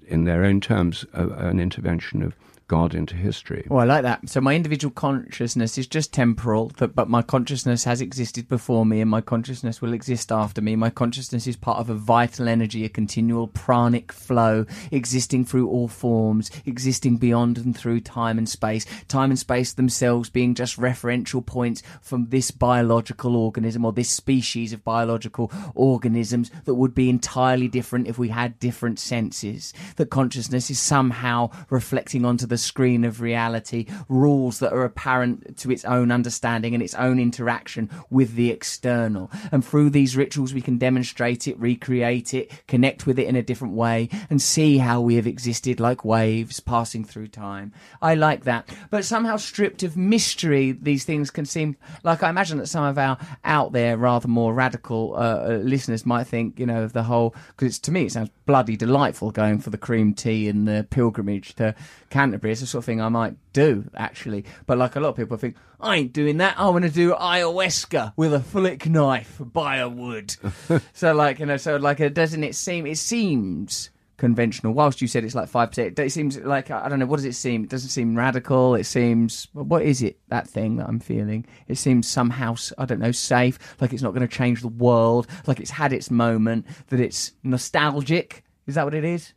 [0.06, 2.34] in their own terms, a, an intervention of
[2.66, 3.66] God into history.
[3.70, 4.28] Oh, I like that.
[4.28, 9.10] So my individual consciousness is just temporal, but my consciousness has existed before me and
[9.10, 10.74] my consciousness will exist after me.
[10.74, 15.88] My consciousness is part of a vital energy, a continual pranic flow, existing through all
[15.88, 18.86] forms, existing beyond and through time and space.
[19.08, 24.72] Time and space themselves being just referential points from this biological organism or this species
[24.72, 29.74] of biological organisms that would be entirely different if we had different senses.
[29.96, 35.70] That consciousness is somehow reflecting onto the screen of reality, rules that are apparent to
[35.70, 39.30] its own understanding and its own interaction with the external.
[39.52, 43.42] And through these rituals, we can demonstrate it, recreate it, connect with it in a
[43.42, 47.72] different way, and see how we have existed like waves passing through time.
[48.00, 48.68] I like that.
[48.90, 52.98] But somehow stripped of mystery, these things can seem like I imagine that some of
[52.98, 57.02] our out there, rather more radical uh, uh listeners might think, you know, of the
[57.02, 60.86] whole, because to me it sounds bloody delightful going for the cream tea and the
[60.90, 61.74] pilgrimage to
[62.10, 62.43] Canterbury.
[62.52, 64.44] It's the sort of thing I might do, actually.
[64.66, 66.58] But like a lot of people think, I ain't doing that.
[66.58, 70.36] I want to do ayahuasca with a flick knife by a wood.
[70.92, 74.72] so like, you know, so like, uh, doesn't it seem, it seems conventional.
[74.72, 77.06] Whilst you said it's like five percent, it seems like I don't know.
[77.06, 77.64] What does it seem?
[77.64, 78.74] It doesn't seem radical.
[78.74, 80.18] It seems what is it?
[80.28, 81.46] That thing that I'm feeling.
[81.68, 83.58] It seems somehow I don't know safe.
[83.80, 85.26] Like it's not going to change the world.
[85.46, 86.66] Like it's had its moment.
[86.88, 88.44] That it's nostalgic.
[88.66, 89.34] Is that what it is?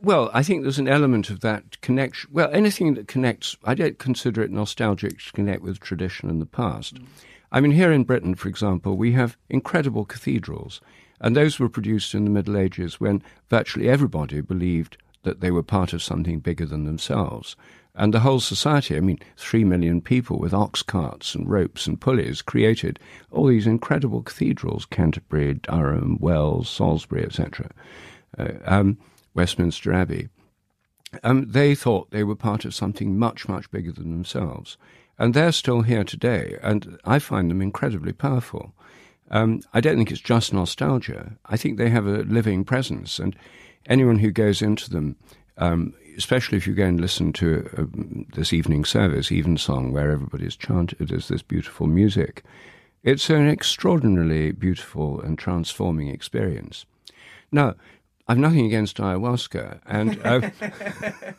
[0.00, 2.30] Well, I think there's an element of that connection.
[2.32, 6.46] Well, anything that connects, I don't consider it nostalgic to connect with tradition and the
[6.46, 6.96] past.
[6.96, 7.06] Mm.
[7.50, 10.80] I mean, here in Britain, for example, we have incredible cathedrals.
[11.20, 15.62] And those were produced in the Middle Ages when virtually everybody believed that they were
[15.62, 17.56] part of something bigger than themselves.
[17.94, 21.98] And the whole society, I mean, three million people with ox carts and ropes and
[21.98, 27.70] pulleys created all these incredible cathedrals Canterbury, Durham, Wells, Salisbury, etc.,
[28.38, 28.98] uh, um,
[29.36, 30.28] Westminster Abbey.
[31.22, 34.76] Um, they thought they were part of something much, much bigger than themselves.
[35.18, 38.74] And they're still here today, and I find them incredibly powerful.
[39.30, 41.36] Um, I don't think it's just nostalgia.
[41.46, 43.36] I think they have a living presence, and
[43.86, 45.16] anyone who goes into them,
[45.56, 47.84] um, especially if you go and listen to uh,
[48.34, 52.42] this evening service, Evensong, where everybody's chanted, there's this beautiful music.
[53.02, 56.84] It's an extraordinarily beautiful and transforming experience.
[57.52, 57.74] Now,
[58.28, 60.50] I've nothing against ayahuasca, and uh,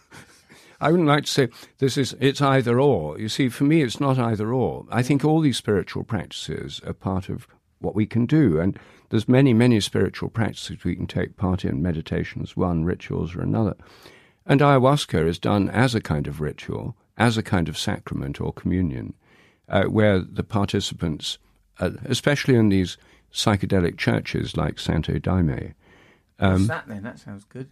[0.79, 3.19] I wouldn't like to say this is it's either or.
[3.19, 4.85] You see, for me, it's not either or.
[4.89, 7.47] I think all these spiritual practices are part of
[7.79, 8.59] what we can do.
[8.59, 8.77] And
[9.09, 11.81] there's many, many spiritual practices we can take part in.
[11.81, 13.75] Meditation is one, rituals are another.
[14.45, 18.53] And ayahuasca is done as a kind of ritual, as a kind of sacrament or
[18.53, 19.13] communion,
[19.69, 21.37] uh, where the participants,
[21.79, 22.97] uh, especially in these
[23.33, 25.73] psychedelic churches like Santo Daime.
[26.39, 27.03] Um, What's that then?
[27.03, 27.69] That sounds good.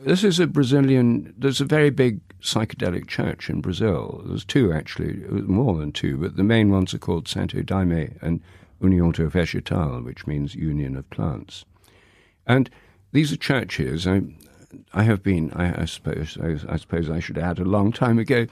[0.00, 1.34] This is a Brazilian.
[1.36, 4.22] There's a very big psychedelic church in Brazil.
[4.26, 8.40] There's two actually, more than two, but the main ones are called Santo Daime and
[8.80, 11.64] de Vegetal, which means Union of Plants.
[12.46, 12.70] And
[13.12, 14.06] these are churches.
[14.06, 14.22] I,
[14.92, 18.18] I have been, I, I suppose, I, I, suppose I should add, a long time
[18.18, 18.46] ago,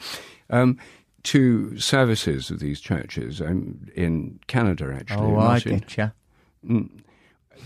[0.50, 0.78] um,
[1.24, 3.40] to services of these churches.
[3.40, 5.32] I'm in Canada, actually.
[5.32, 6.12] Oh, I get you.
[6.66, 6.90] Mm.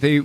[0.00, 0.22] They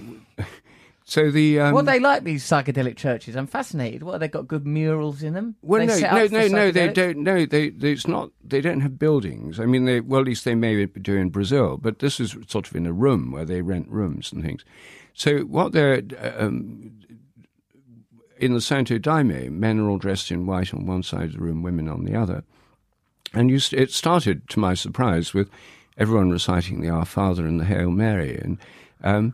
[1.05, 3.35] so the um, what they like these psychedelic churches?
[3.35, 4.03] I'm fascinated.
[4.03, 5.55] What they got good murals in them?
[5.61, 6.71] Well, they no, no, no, no.
[6.71, 7.17] They don't.
[7.17, 7.91] No, they, they.
[7.91, 8.31] It's not.
[8.43, 9.59] They don't have buildings.
[9.59, 9.99] I mean, they.
[9.99, 12.93] Well, at least they may do in Brazil, but this is sort of in a
[12.93, 14.63] room where they rent rooms and things.
[15.13, 16.01] So what they're
[16.37, 16.93] um,
[18.37, 21.39] in the Santo Daime, men are all dressed in white on one side of the
[21.39, 22.43] room, women on the other,
[23.33, 25.49] and you, it started, to my surprise, with
[25.97, 28.57] everyone reciting the Our Father and the Hail Mary, and
[29.03, 29.33] um,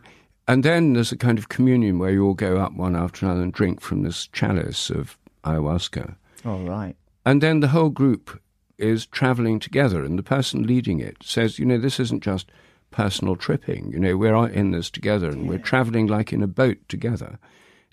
[0.50, 3.42] and then there's a kind of communion where you all go up one after another
[3.42, 6.16] and drink from this chalice of ayahuasca.
[6.44, 6.96] All right.
[7.24, 8.40] And then the whole group
[8.76, 12.50] is traveling together, and the person leading it says, you know, this isn't just
[12.90, 13.92] personal tripping.
[13.92, 15.50] You know, we're in this together, and yeah.
[15.50, 17.38] we're traveling like in a boat together.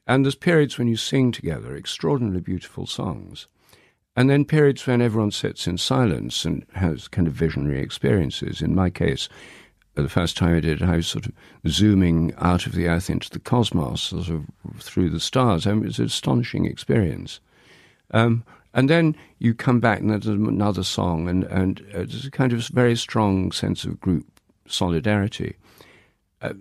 [0.08, 3.45] And there's periods when you sing together, extraordinarily beautiful songs.
[4.16, 8.64] And then periods when everyone sits in silence and has kind of visionary experiences.
[8.64, 9.30] In my case,
[10.02, 11.34] the first time I did I was sort of
[11.68, 14.45] zooming out of the Earth into the cosmos, sort of
[14.80, 15.66] through the stars.
[15.66, 17.39] I mean, it was an astonishing experience.
[18.12, 18.43] Um,
[18.74, 22.54] and then you come back and there's another song, and, and uh, there's a kind
[22.54, 24.26] of very strong sense of group
[24.68, 25.56] solidarity.
[26.41, 26.54] Uh,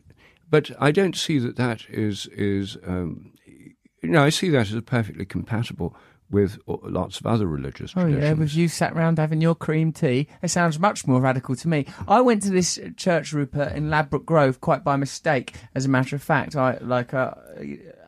[0.48, 4.80] but I don't see that that is, is um, you know, I see that as
[4.82, 5.94] perfectly compatible
[6.30, 8.24] with lots of other religious oh, traditions.
[8.24, 10.28] yeah, with you sat round having your cream tea.
[10.42, 11.86] It sounds much more radical to me.
[12.08, 15.54] I went to this church, Rupert, in Ladbroke Grove quite by mistake.
[15.74, 17.32] As a matter of fact, I like uh,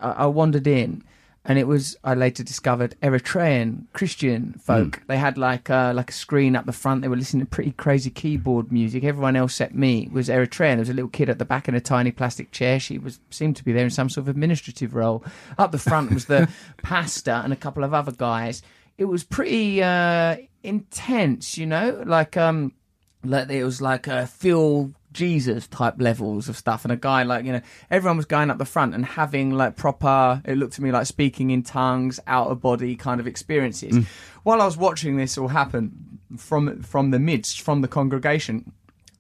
[0.01, 1.05] I wandered in
[1.45, 5.01] and it was I later discovered Eritrean Christian folk.
[5.01, 5.07] Mm.
[5.07, 7.03] They had like uh, like a screen up the front.
[7.03, 9.05] They were listening to pretty crazy keyboard music.
[9.05, 10.73] Everyone else except me was Eritrean.
[10.73, 12.79] There was a little kid at the back in a tiny plastic chair.
[12.79, 15.25] She was seemed to be there in some sort of administrative role.
[15.57, 16.49] Up the front was the
[16.83, 18.63] pastor and a couple of other guys.
[18.99, 22.73] It was pretty uh, intense, you know, like um,
[23.25, 27.45] like it was like a Phil Jesus type levels of stuff, and a guy like
[27.45, 27.61] you know
[27.91, 30.41] everyone was going up the front and having like proper.
[30.45, 33.95] It looked to me like speaking in tongues, out of body kind of experiences.
[33.95, 34.07] Mm.
[34.45, 38.73] While I was watching this all happen from from the midst, from the congregation,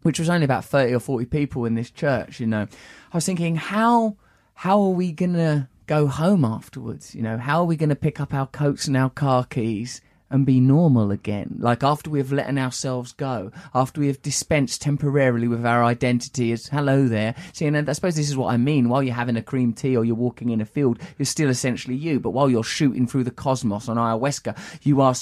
[0.02, 2.68] which was only about thirty or forty people in this church, you know,
[3.12, 4.16] I was thinking how
[4.54, 7.12] how are we gonna go home afterwards?
[7.12, 10.00] You know, how are we gonna pick up our coats and our car keys?
[10.30, 11.56] And be normal again.
[11.58, 16.52] Like after we have letting ourselves go, after we have dispensed temporarily with our identity
[16.52, 17.34] as hello there.
[17.52, 18.88] See, and I suppose this is what I mean.
[18.88, 21.96] While you're having a cream tea or you're walking in a field, you're still essentially
[21.96, 22.20] you.
[22.20, 25.14] But while you're shooting through the cosmos on ayahuasca, you are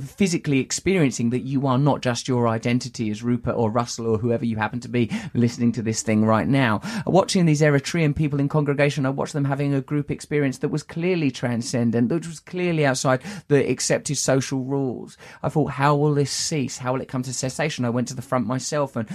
[0.00, 4.44] physically experiencing that you are not just your identity as Rupert or Russell or whoever
[4.44, 6.80] you happen to be listening to this thing right now.
[7.06, 10.82] Watching these Eritrean people in congregation, I watched them having a group experience that was
[10.82, 15.16] clearly transcendent, which was clearly outside the accepted social social rules.
[15.42, 16.78] I thought, how will this cease?
[16.78, 17.84] How will it come to cessation?
[17.84, 19.08] I went to the front myself, and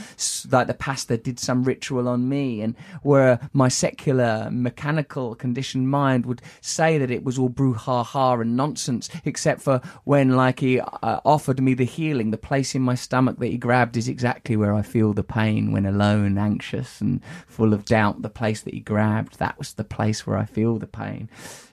[0.52, 6.26] like the pastor did some ritual on me, and where my secular, mechanical, conditioned mind
[6.26, 11.20] would say that it was all brouhaha and nonsense, except for when, like, he uh,
[11.24, 14.74] offered me the healing, the place in my stomach that he grabbed is exactly where
[14.74, 18.22] I feel the pain when alone, anxious, and full of doubt.
[18.22, 21.30] The place that he grabbed, that was the place where I feel the pain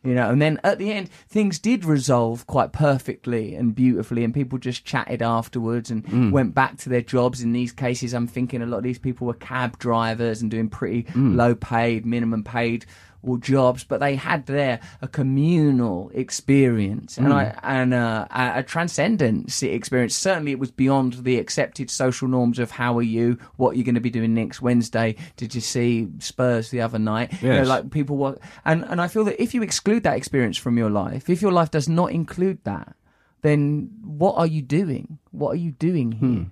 [0.06, 0.30] you know.
[0.30, 4.84] And then at the end, things did resolve quite perfectly and beautifully, and people just
[4.84, 6.30] chatted afterwards and mm.
[6.30, 7.42] went back to their jobs.
[7.42, 10.68] In these cases, I'm thinking a lot of these people were cab drivers and doing
[10.68, 11.36] pretty mm.
[11.36, 12.86] low paid, minimum paid
[13.22, 17.32] or jobs, but they had there a communal experience and, mm.
[17.32, 20.14] I, and uh, a, a transcendence experience.
[20.14, 23.84] Certainly, it was beyond the accepted social norms of how are you, what are you
[23.84, 25.16] going to be doing next Wednesday.
[25.36, 27.32] Did you see Spurs the other night?
[27.32, 27.42] Yes.
[27.42, 30.56] You know, like people were, and and I feel that if you exclude that experience
[30.56, 32.94] from your life, if your life does not include that,
[33.42, 35.18] then what are you doing?
[35.30, 36.28] What are you doing here?
[36.28, 36.42] Hmm.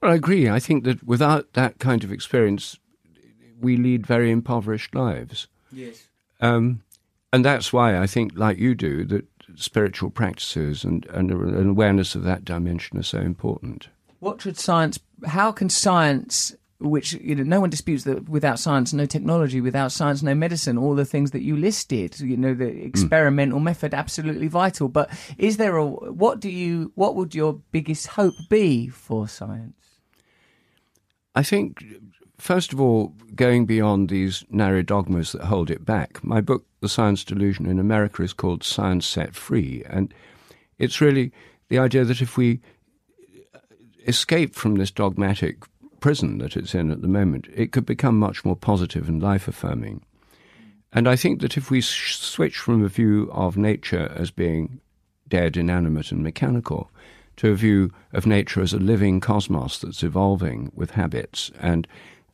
[0.00, 0.48] Well, I agree.
[0.48, 2.78] I think that without that kind of experience,
[3.60, 5.46] we lead very impoverished lives.
[5.72, 6.06] Yes.
[6.40, 6.82] Um,
[7.32, 12.14] and that's why I think, like you do, that spiritual practices and, and an awareness
[12.14, 13.88] of that dimension are so important.
[14.20, 14.98] What should science?
[15.26, 19.92] How can science, which you know, no one disputes that without science, no technology, without
[19.92, 23.64] science, no medicine, all the things that you listed, you know, the experimental mm.
[23.64, 24.88] method, absolutely vital.
[24.88, 26.92] But is there a what do you?
[26.94, 29.74] What would your biggest hope be for science?
[31.34, 31.84] I think
[32.38, 36.88] first of all, going beyond these narrow dogmas that hold it back, my book, The
[36.88, 39.84] Science Delusion in America, is called Science Set Free.
[39.88, 40.14] And
[40.78, 41.32] it's really
[41.68, 42.60] the idea that if we
[43.54, 43.58] uh,
[44.06, 45.58] escape from this dogmatic
[46.00, 49.48] prison that it's in at the moment, it could become much more positive and life
[49.48, 50.02] affirming.
[50.92, 54.80] And I think that if we switch from a view of nature as being
[55.28, 56.90] dead, inanimate, and mechanical
[57.36, 61.86] to a view of nature as a living cosmos that's evolving with habits and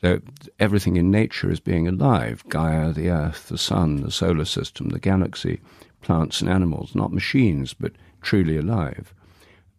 [0.05, 0.23] that
[0.61, 4.99] everything in nature is being alive Gaia, the earth, the sun, the solar system, the
[4.99, 5.63] galaxy,
[6.03, 9.15] plants and animals, not machines, but truly alive.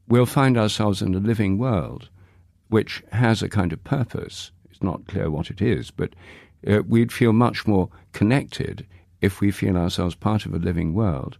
[0.08, 2.10] We'll find ourselves in a living world
[2.70, 4.50] which has a kind of purpose.
[4.72, 6.16] It's not clear what it is, but
[6.68, 8.88] uh, we'd feel much more connected
[9.22, 11.38] if we feel ourselves part of a living world.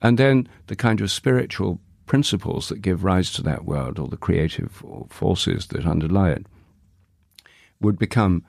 [0.00, 4.16] And then the kind of spiritual principles that give rise to that world, or the
[4.16, 6.46] creative forces that underlie it,
[7.82, 8.44] would become,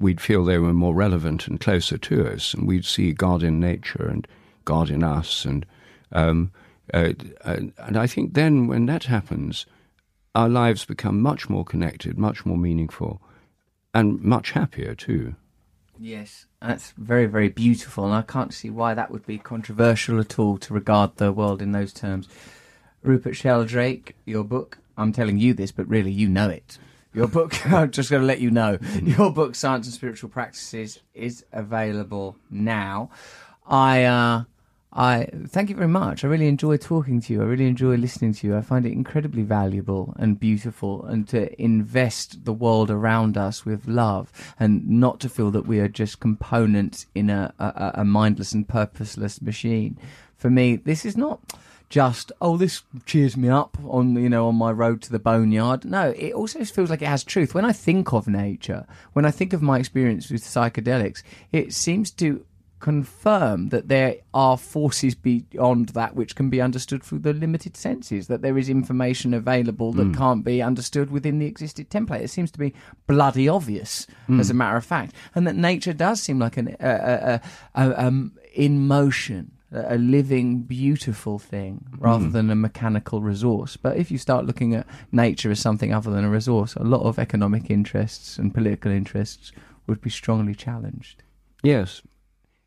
[0.00, 3.60] we'd feel they were more relevant and closer to us, and we'd see God in
[3.60, 4.26] nature and
[4.64, 5.44] God in us.
[5.44, 5.64] And,
[6.12, 6.50] um,
[6.92, 7.12] uh,
[7.44, 9.66] and, I think then when that happens,
[10.34, 13.20] our lives become much more connected, much more meaningful,
[13.94, 15.36] and much happier too.
[15.98, 20.38] Yes, that's very, very beautiful, and I can't see why that would be controversial at
[20.38, 22.28] all to regard the world in those terms.
[23.02, 26.78] Rupert Sheldrake, your book, I'm telling you this, but really you know it.
[27.14, 31.00] Your book, I'm just going to let you know, your book, Science and Spiritual Practices,
[31.14, 33.10] is available now.
[33.66, 34.44] I, uh,
[34.92, 36.24] I thank you very much.
[36.24, 37.42] I really enjoy talking to you.
[37.42, 38.56] I really enjoy listening to you.
[38.56, 43.86] I find it incredibly valuable and beautiful, and to invest the world around us with
[43.86, 48.52] love, and not to feel that we are just components in a, a, a mindless
[48.52, 49.98] and purposeless machine.
[50.36, 51.40] For me, this is not
[51.88, 55.84] just oh this cheers me up on you know on my road to the boneyard
[55.84, 59.30] no it also feels like it has truth when i think of nature when i
[59.30, 61.22] think of my experience with psychedelics
[61.52, 62.44] it seems to
[62.80, 68.28] confirm that there are forces beyond that which can be understood through the limited senses,
[68.28, 70.16] that there is information available that mm.
[70.16, 72.20] can't be understood within the existed template.
[72.20, 72.74] It seems to be
[73.06, 74.38] bloody obvious, mm.
[74.38, 77.38] as a matter of fact, and that nature does seem like an uh, uh,
[77.74, 82.32] uh, um, in motion a living, beautiful thing rather Mm.
[82.32, 83.76] than a mechanical resource.
[83.76, 87.02] But if you start looking at nature as something other than a resource, a lot
[87.02, 89.52] of economic interests and political interests
[89.86, 91.22] would be strongly challenged.
[91.62, 92.02] Yes.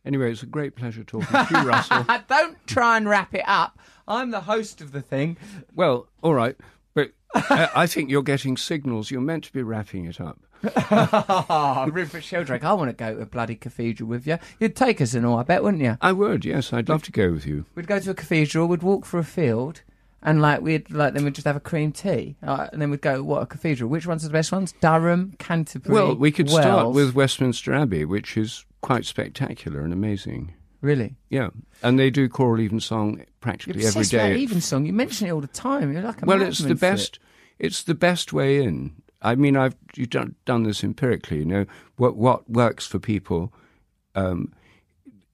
[0.06, 2.06] Anyway, it's a great pleasure talking to you, Russell.
[2.28, 3.80] Don't try and wrap it up.
[4.08, 5.38] I'm the host of the thing.
[5.76, 6.56] Well, all right,
[6.94, 9.12] but uh, I think you're getting signals.
[9.12, 10.40] You're meant to be wrapping it up.
[11.92, 14.38] Rupert Sheldrake, I want to go to a bloody cathedral with you.
[14.60, 15.98] You'd take us and all, I bet, wouldn't you?
[16.02, 16.72] I would, yes.
[16.74, 17.66] I'd love to go with you.
[17.76, 19.82] We'd go to a cathedral, we'd walk through a field,
[20.22, 23.02] and like we'd like then we'd just have a cream tea, uh, and then we'd
[23.02, 23.90] go what a cathedral.
[23.90, 24.74] Which ones are the best ones?
[24.82, 25.94] Durham, Canterbury.
[25.94, 30.54] Well, we could start with Westminster Abbey, which is quite spectacular and amazing.
[30.82, 31.16] really.
[31.30, 31.50] Yeah,
[31.82, 34.86] and they do choral evensong practically every obsessed with evensong.
[34.86, 35.92] You mention it all the time.
[35.92, 36.80] You're like a well, it's the for it.
[36.80, 37.20] best.
[37.58, 38.94] It's the best way in.
[39.22, 41.40] I mean, I've you've done, done this empirically.
[41.40, 41.66] You know
[41.98, 43.54] what what works for people.
[44.16, 44.54] Um,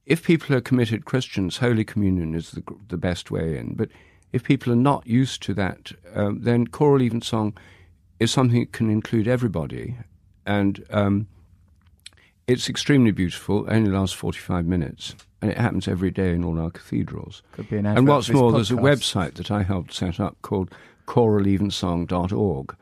[0.05, 3.75] if people are committed Christians, Holy Communion is the the best way in.
[3.75, 3.89] But
[4.33, 7.57] if people are not used to that, um, then choral evensong
[8.19, 9.95] is something that can include everybody,
[10.45, 11.27] and um,
[12.47, 13.67] it's extremely beautiful.
[13.67, 17.41] It only lasts forty five minutes, and it happens every day in all our cathedrals.
[17.53, 20.73] Could be an And what's more, there's a website that I helped set up called
[21.05, 22.75] choralevensong.org,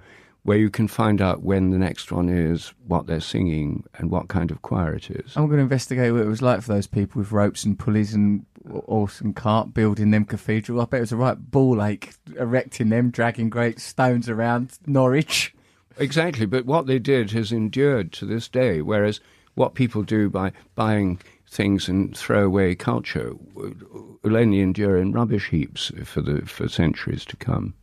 [0.46, 4.28] where you can find out when the next one is, what they're singing, and what
[4.28, 5.36] kind of choir it is.
[5.36, 8.14] I'm going to investigate what it was like for those people with ropes and pulleys
[8.14, 8.46] and
[8.86, 10.80] horse and cart building them cathedral.
[10.80, 15.52] I bet it was a right ball ache erecting them, dragging great stones around Norwich.
[15.98, 19.20] Exactly, but what they did has endured to this day, whereas
[19.56, 21.20] what people do by buying
[21.50, 23.74] things and throw away culture will
[24.22, 27.74] will only endure in rubbish heaps for the for centuries to come.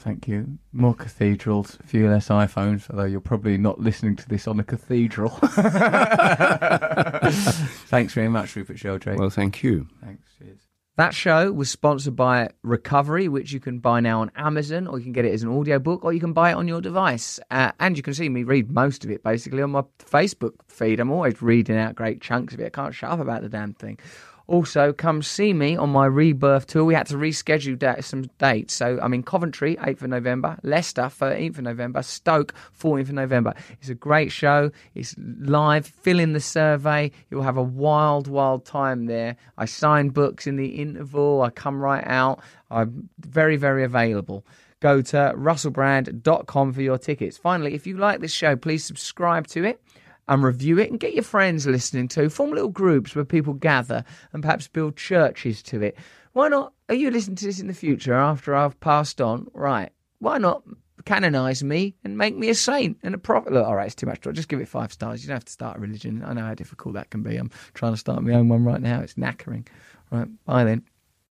[0.00, 0.58] Thank you.
[0.72, 4.64] More cathedrals, a few less iPhones, although you're probably not listening to this on a
[4.64, 5.28] cathedral.
[7.88, 9.18] Thanks very much, Rupert Sheldrake.
[9.18, 9.88] Well, thank you.
[10.02, 10.24] Thanks.
[10.38, 10.60] Cheers.
[10.96, 15.04] That show was sponsored by Recovery, which you can buy now on Amazon, or you
[15.04, 17.40] can get it as an audiobook, or you can buy it on your device.
[17.50, 21.00] Uh, and you can see me read most of it basically on my Facebook feed.
[21.00, 22.66] I'm always reading out great chunks of it.
[22.66, 23.98] I can't shut up about the damn thing.
[24.50, 26.84] Also, come see me on my rebirth tour.
[26.84, 28.74] We had to reschedule da- some dates.
[28.74, 33.54] So I'm in Coventry, 8th of November, Leicester, 13th of November, Stoke, 14th of November.
[33.80, 34.72] It's a great show.
[34.96, 35.86] It's live.
[35.86, 37.12] Fill in the survey.
[37.30, 39.36] You'll have a wild, wild time there.
[39.56, 41.42] I sign books in the interval.
[41.42, 42.40] I come right out.
[42.72, 44.44] I'm very, very available
[44.80, 47.36] go to russellbrand.com for your tickets.
[47.36, 49.78] Finally, if you like this show, please subscribe to it
[50.30, 52.30] and review it and get your friends listening too.
[52.30, 55.98] Form little groups where people gather and perhaps build churches to it.
[56.32, 56.72] Why not?
[56.88, 59.48] Are you listening to this in the future after I've passed on?
[59.52, 59.90] Right.
[60.20, 60.62] Why not
[61.04, 63.52] canonize me and make me a saint and a prophet?
[63.52, 64.24] Look, all right, it's too much.
[64.24, 65.22] I'll Just give it five stars.
[65.22, 66.22] You don't have to start a religion.
[66.24, 67.36] I know how difficult that can be.
[67.36, 69.00] I'm trying to start my own one right now.
[69.00, 69.66] It's knackering.
[70.12, 70.28] Right.
[70.44, 70.84] Bye then.